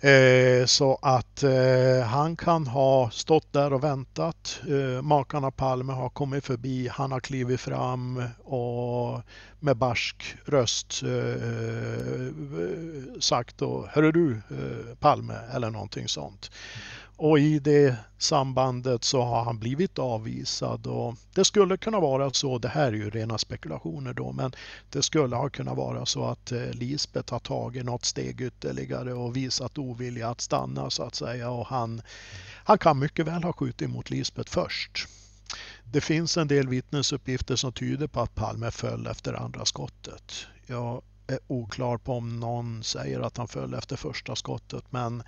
[0.01, 4.61] Eh, så att eh, han kan ha stått där och väntat.
[4.68, 6.88] Eh, makarna Palme har kommit förbi.
[6.88, 9.20] Han har klivit fram och
[9.61, 12.32] med barsk röst eh, eh
[13.20, 16.51] sagt då, Hörru du eh, Palme eller någonting sånt.
[17.25, 22.59] Och i det sambandet så har han blivit avvisad och det skulle kunna vara så,
[22.59, 24.53] det här är ju rena spekulationer då, men
[24.91, 29.37] det skulle ha kunnat vara så att eh, Lisbeth har tagit något steg ytterligare och
[29.37, 32.03] visat ovilja att stanna så att säga och han,
[32.64, 35.09] han kan mycket väl ha skjutit mot Lisbeth först.
[35.85, 40.47] Det finns en del vittnesuppgifter som tyder på att Palme föll efter andra skottet.
[40.66, 45.23] Jag är oklar på om någon säger att han föll efter första skottet men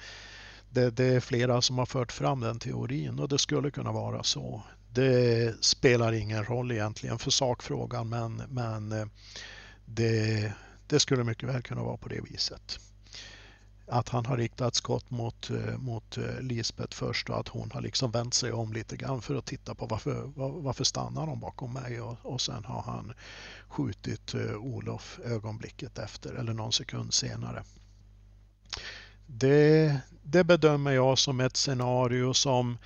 [0.74, 4.22] det, det, är flera som har fört fram den teorin och det skulle kunna vara
[4.22, 4.62] så.
[4.92, 9.06] Det spelar ingen roll egentligen för sakfrågan men, men eh,
[9.84, 10.52] det,
[10.86, 12.78] det skulle mycket väl kunna vara på det viset.
[13.86, 17.80] Att han har riktat skott mot, eh, mot eh, Lisbeth först och att hon har
[17.80, 21.72] liksom vänt sig om lite grann för att titta på varför, varför stannar de bakom
[21.72, 23.12] mig och, och sen har han
[23.68, 27.64] skjutit Olof ögonblicket efter eller någon sekund senare.
[29.26, 32.78] Det, det bedömer jag som ett scenario som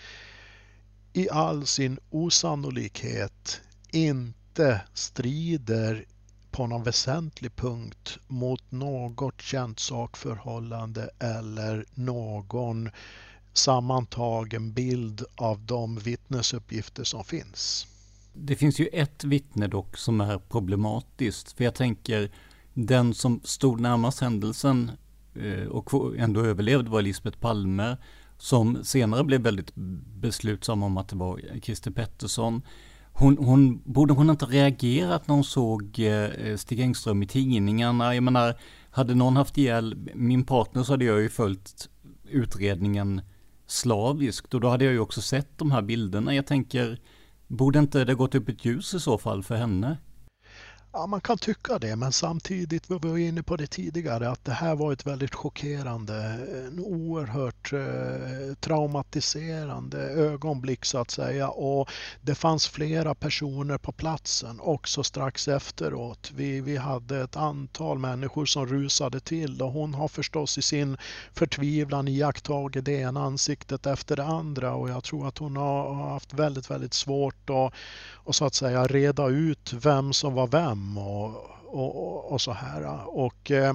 [1.13, 3.61] i all sin osannolikhet
[3.91, 6.05] inte strider
[6.51, 12.91] på någon väsentlig punkt mot något känt sakförhållande eller någon
[13.53, 17.87] sammantagen bild av de vittnesuppgifter som finns.
[18.35, 21.53] Det finns ju ett vittne dock som är problematiskt.
[21.53, 22.31] För jag tänker
[22.75, 24.91] den som stod närmast händelsen
[25.41, 27.97] Eh, och ändå överlevde var Lisbeth Palme
[28.39, 29.73] som senare blev väldigt
[30.21, 32.63] beslutsam om att det var Christer Pettersson.
[33.13, 38.15] Hon, hon, borde hon inte reagerat när hon såg eh, Stig Engström i tidningarna?
[38.15, 38.55] Jag menar,
[38.91, 41.89] hade någon haft ihjäl min partner så hade jag ju följt
[42.29, 43.21] utredningen
[43.67, 46.35] slaviskt och då hade jag ju också sett de här bilderna.
[46.35, 47.01] Jag tänker,
[47.47, 49.97] borde inte det gått upp ett ljus i så fall för henne?
[50.93, 54.53] Ja, man kan tycka det, men samtidigt, vi var inne på det tidigare, att det
[54.53, 56.15] här var ett väldigt chockerande,
[56.67, 61.49] en oerhört eh, traumatiserande ögonblick så att säga.
[61.49, 66.31] Och det fanns flera personer på platsen också strax efteråt.
[66.35, 70.97] Vi, vi hade ett antal människor som rusade till och hon har förstås i sin
[71.33, 76.35] förtvivlan iakttagit det ena ansiktet efter det andra och jag tror att hon har haft
[76.35, 77.75] väldigt, väldigt svårt att
[78.29, 83.09] och så att säga reda ut vem som var vem och, och, och så här.
[83.19, 83.75] Och eh,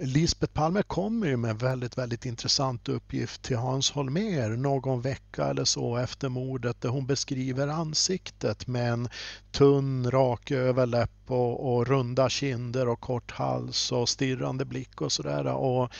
[0.00, 5.44] Lisbeth Palme kommer ju med en väldigt, väldigt intressant uppgift till Hans Holmér någon vecka
[5.44, 9.08] eller så efter mordet där hon beskriver ansiktet med en
[9.50, 15.46] tunn rak överläpp och, och runda kinder och kort hals och stirrande blick och sådär.
[15.46, 15.92] Och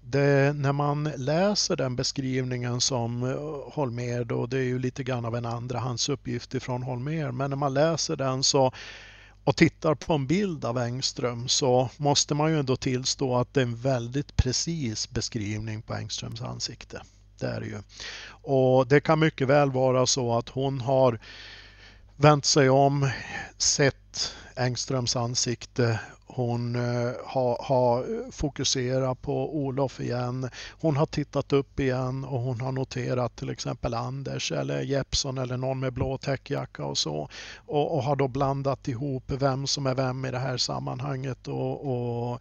[0.00, 5.24] det, när man läser den beskrivningen som eh, Holmér då, det är ju lite grann
[5.24, 8.72] av en andrahandsuppgift ifrån Holmér, men när man läser den så
[9.46, 13.60] och tittar på en bild av Engström så måste man ju ändå tillstå att det
[13.60, 17.02] är en väldigt precis beskrivning på Engströms ansikte.
[17.38, 17.78] Det är det ju.
[18.28, 21.20] Och det kan mycket väl vara så att hon har
[22.16, 23.10] vänt sig om,
[23.58, 26.00] sett Engströms ansikte
[26.36, 26.74] hon
[27.24, 30.50] har, ha fokuserat på Olof igen.
[30.80, 35.56] Hon har tittat upp igen och hon har noterat till exempel Anders eller Jeppson eller
[35.56, 37.28] någon med blå täckjacka och så.
[37.66, 41.86] Och, och, har då blandat ihop vem som är vem i det här sammanhanget och,
[41.86, 42.40] och,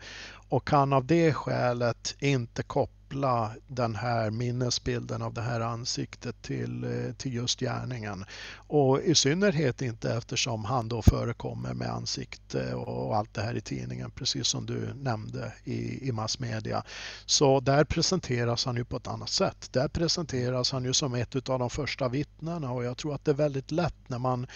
[0.50, 6.42] och kan av det skälet inte koppla koppla den här minnesbilden av det här ansiktet
[6.42, 8.26] till, eh, till just gärningen.
[8.68, 13.56] Och i synnerhet inte eftersom han då förekommer med ansikte eh, och allt det här
[13.56, 16.84] i tidningen, precis som du nämnde i, i massmedia.
[17.26, 19.70] Så där presenteras han ju på ett annat sätt.
[19.72, 23.32] Där presenteras han ju som ett av de första vittnena och jag tror att det
[23.32, 24.48] är väldigt lätt när man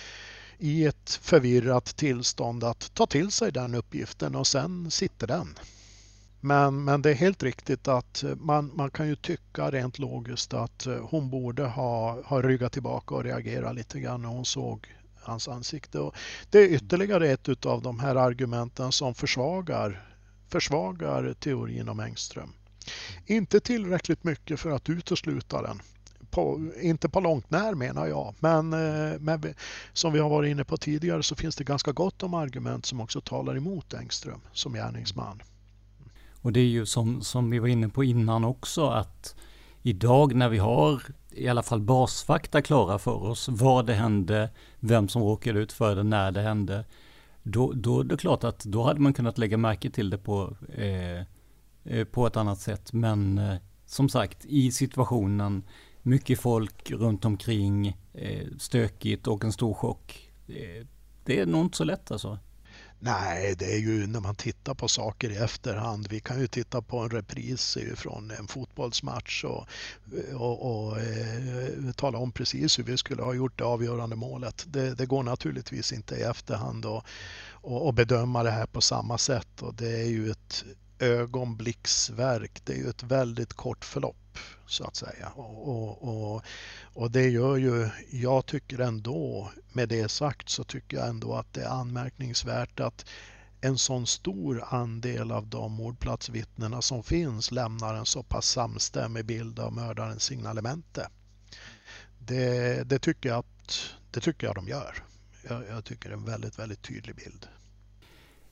[0.58, 5.48] i ett förvirrat tillstånd att ta till sig den uppgiften och sen sitter den.
[6.42, 10.88] Men, men det är helt riktigt att man, man kan ju tycka rent logiskt att
[11.02, 14.88] hon borde ha, ha ryggat tillbaka och reagerat lite grann när hon såg
[15.22, 16.00] hans ansikte.
[16.00, 16.16] Och
[16.50, 20.06] det är ytterligare ett av de här argumenten som försvagar,
[20.50, 22.54] försvagar teorin om Engström.
[23.26, 25.82] Inte tillräckligt mycket för att utesluta den.
[26.32, 29.54] På, inte på långt när menar jag, men, eh, men
[29.94, 33.02] som vi har varit inne på tidigare så finns det ganska gott om argument som
[33.02, 35.42] också talar emot Engström som gärningsman.
[36.42, 39.36] Och det är ju som, som vi var inne på innan också att
[39.82, 45.08] idag när vi har i alla fall basfakta klara för oss, vad det hände, vem
[45.08, 46.86] som råkade ut för det, när det hände,
[47.44, 50.56] då, då är det klart att då hade man kunnat lägga märke till det på,
[50.76, 51.22] eh,
[51.84, 52.94] eh, på ett annat sätt.
[52.94, 55.64] Men eh, som sagt, i situationen,
[56.02, 60.32] mycket folk runt omkring, eh, stökigt och en stor chock.
[60.48, 60.86] Eh,
[61.26, 62.38] det är nog inte så lätt alltså.
[63.02, 66.08] Nej, det är ju när man tittar på saker i efterhand.
[66.10, 69.68] Vi kan ju titta på en repris från en fotbollsmatch och,
[70.34, 74.66] och, och eh, tala om precis hur vi skulle ha gjort det avgörande målet.
[74.68, 77.04] Det, det går naturligtvis inte i efterhand och,
[77.52, 80.66] och, och, bedöma det här på samma sätt och det är ju ett
[81.00, 82.62] ögonblicksverk.
[82.66, 84.38] Det är ju ett väldigt kort förlopp
[84.68, 85.30] så att säga.
[85.36, 86.44] Och, och, och,
[86.94, 91.54] och, det gör ju, jag tycker ändå, med det sagt så tycker jag ändå att
[91.54, 93.06] det är anmärkningsvärt att
[93.62, 99.60] en sån stor andel av de mordplatsvittnena som finns lämnar en så pass samstämmig bild
[99.60, 101.10] av mördarens signalemente.
[102.20, 105.04] Det, det, tycker, jag att, det tycker jag de gör.
[105.50, 107.48] Jag, jag tycker det är en väldigt, väldigt tydlig bild.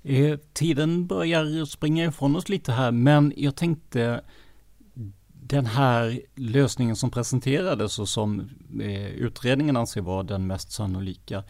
[0.09, 4.21] Eh, tiden börjar springa ifrån oss lite här, men jag tänkte
[5.33, 8.49] den här lösningen som presenterades och som
[8.81, 11.43] eh, utredningen anser vara den mest sannolika.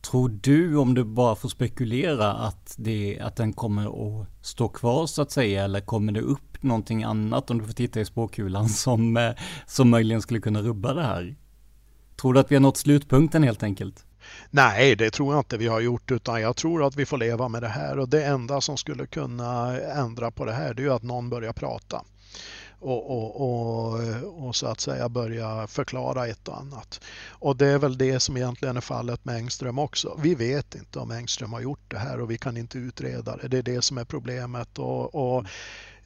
[0.00, 5.06] Tror du, om du bara får spekulera, att, det, att den kommer att stå kvar
[5.06, 5.64] så att säga?
[5.64, 9.32] Eller kommer det upp någonting annat, om du får titta i spåkulan, som, eh,
[9.66, 11.36] som möjligen skulle kunna rubba det här?
[12.16, 14.05] Tror du att vi har nått slutpunkten helt enkelt?
[14.56, 17.48] Nej, det tror jag inte vi har gjort utan jag tror att vi får leva
[17.48, 20.84] med det här och det enda som skulle kunna ändra på det här det är
[20.84, 22.04] ju att någon börjar prata
[22.80, 24.00] och, och, och,
[24.46, 27.00] och, så att säga börja förklara ett och annat.
[27.28, 30.18] Och det är väl det som egentligen är fallet med Engström också.
[30.22, 33.48] Vi vet inte om Engström har gjort det här och vi kan inte utreda det.
[33.48, 34.78] Det är det som är problemet.
[34.78, 35.50] och, och mm.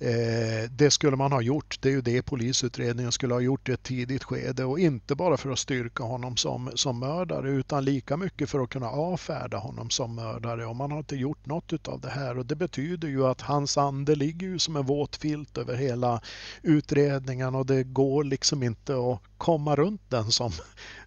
[0.03, 1.77] Eh, det skulle man ha gjort.
[1.81, 5.37] Det är ju det polisutredningen skulle ha gjort i ett tidigt skede och inte bara
[5.37, 9.91] för att styrka honom som, som mördare utan lika mycket för att kunna avfärda honom
[9.91, 13.27] som mördare och man har inte gjort något av det här och det betyder ju
[13.27, 16.21] att hans ande ligger ju som en våt filt över hela
[16.63, 20.53] utredningen och det går liksom inte att komma runt den som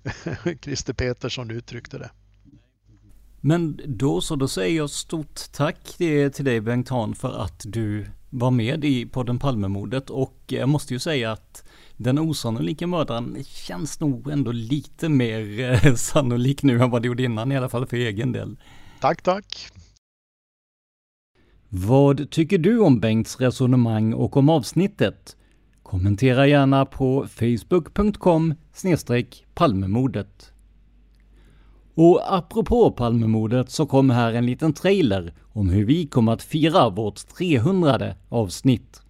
[0.62, 2.10] Christer Petersson uttryckte det.
[3.42, 8.06] Men då så, då säger jag stort tack till dig Bengt Hahn för att du
[8.34, 11.64] var med i podden Palmemordet och jag måste ju säga att
[11.98, 17.24] den osannolika mördaren känns nog ändå lite mer eh, sannolik nu än vad det gjorde
[17.24, 18.58] innan i alla fall för egen del.
[19.02, 19.72] Tack, tack.
[21.70, 25.38] Vad tycker du om Bengts resonemang och om avsnittet?
[25.84, 28.54] Kommentera gärna på facebook.com
[29.54, 30.53] palmemordet.
[31.96, 36.90] Och apropå Palmemordet så kom här en liten trailer om hur vi kommer att fira
[36.90, 39.02] vårt 300 avsnitt.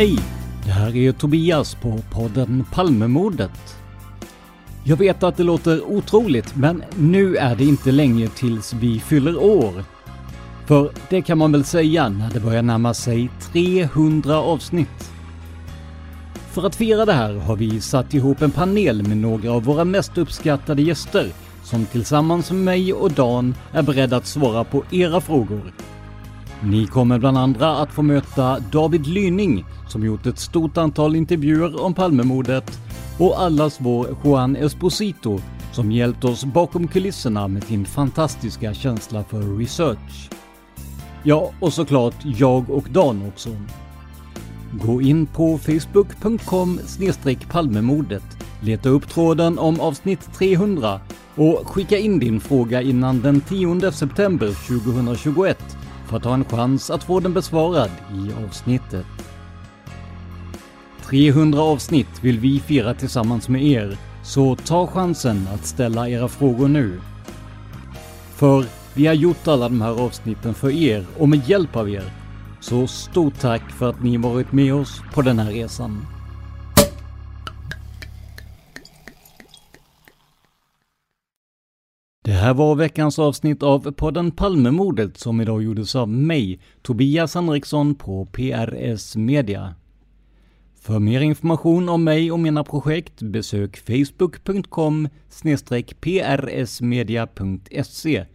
[0.00, 0.18] Hej!
[0.64, 3.76] Det här är Tobias på podden Palmemordet.
[4.84, 9.44] Jag vet att det låter otroligt, men nu är det inte länge tills vi fyller
[9.44, 9.84] år.
[10.66, 15.12] För det kan man väl säga när det börjar närma sig 300 avsnitt.
[16.50, 19.84] För att fira det här har vi satt ihop en panel med några av våra
[19.84, 21.28] mest uppskattade gäster
[21.62, 25.72] som tillsammans med mig och Dan är beredda att svara på era frågor
[26.62, 31.82] ni kommer bland andra att få möta David Lyning som gjort ett stort antal intervjuer
[31.82, 32.80] om Palmemordet
[33.18, 35.40] och allas vår Juan Esposito
[35.72, 40.30] som hjälpt oss bakom kulisserna med sin fantastiska känsla för research.
[41.22, 43.50] Ja, och såklart jag och Dan också.
[44.72, 46.80] Gå in på facebook.com
[47.50, 48.22] palmemordet,
[48.60, 51.00] leta upp tråden om avsnitt 300
[51.34, 54.48] och skicka in din fråga innan den 10 september
[54.82, 55.76] 2021
[56.06, 59.06] för att ha en chans att få den besvarad i avsnittet.
[61.10, 66.68] 300 avsnitt vill vi fira tillsammans med er, så ta chansen att ställa era frågor
[66.68, 67.00] nu.
[68.34, 68.64] För
[68.94, 72.04] vi har gjort alla de här avsnitten för er och med hjälp av er.
[72.60, 76.06] Så stort tack för att ni varit med oss på den här resan.
[82.24, 87.94] Det här var veckans avsnitt av podden Palmemordet som idag gjordes av mig, Tobias Henriksson
[87.94, 89.74] på PRS Media.
[90.80, 95.08] För mer information om mig och mina projekt besök facebook.com
[96.00, 98.26] prsmedia.se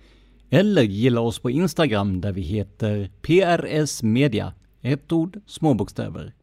[0.50, 6.34] eller gilla oss på Instagram där vi heter prsmedia, ett ord, små bokstäver.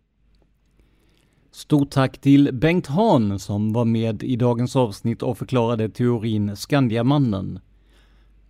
[1.51, 7.61] Stort tack till Bengt Hahn som var med i dagens avsnitt och förklarade teorin Skandiamannen.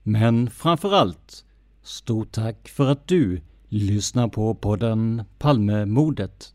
[0.03, 1.45] Men framförallt,
[1.83, 6.55] stort tack för att du lyssnar på podden Palmemordet.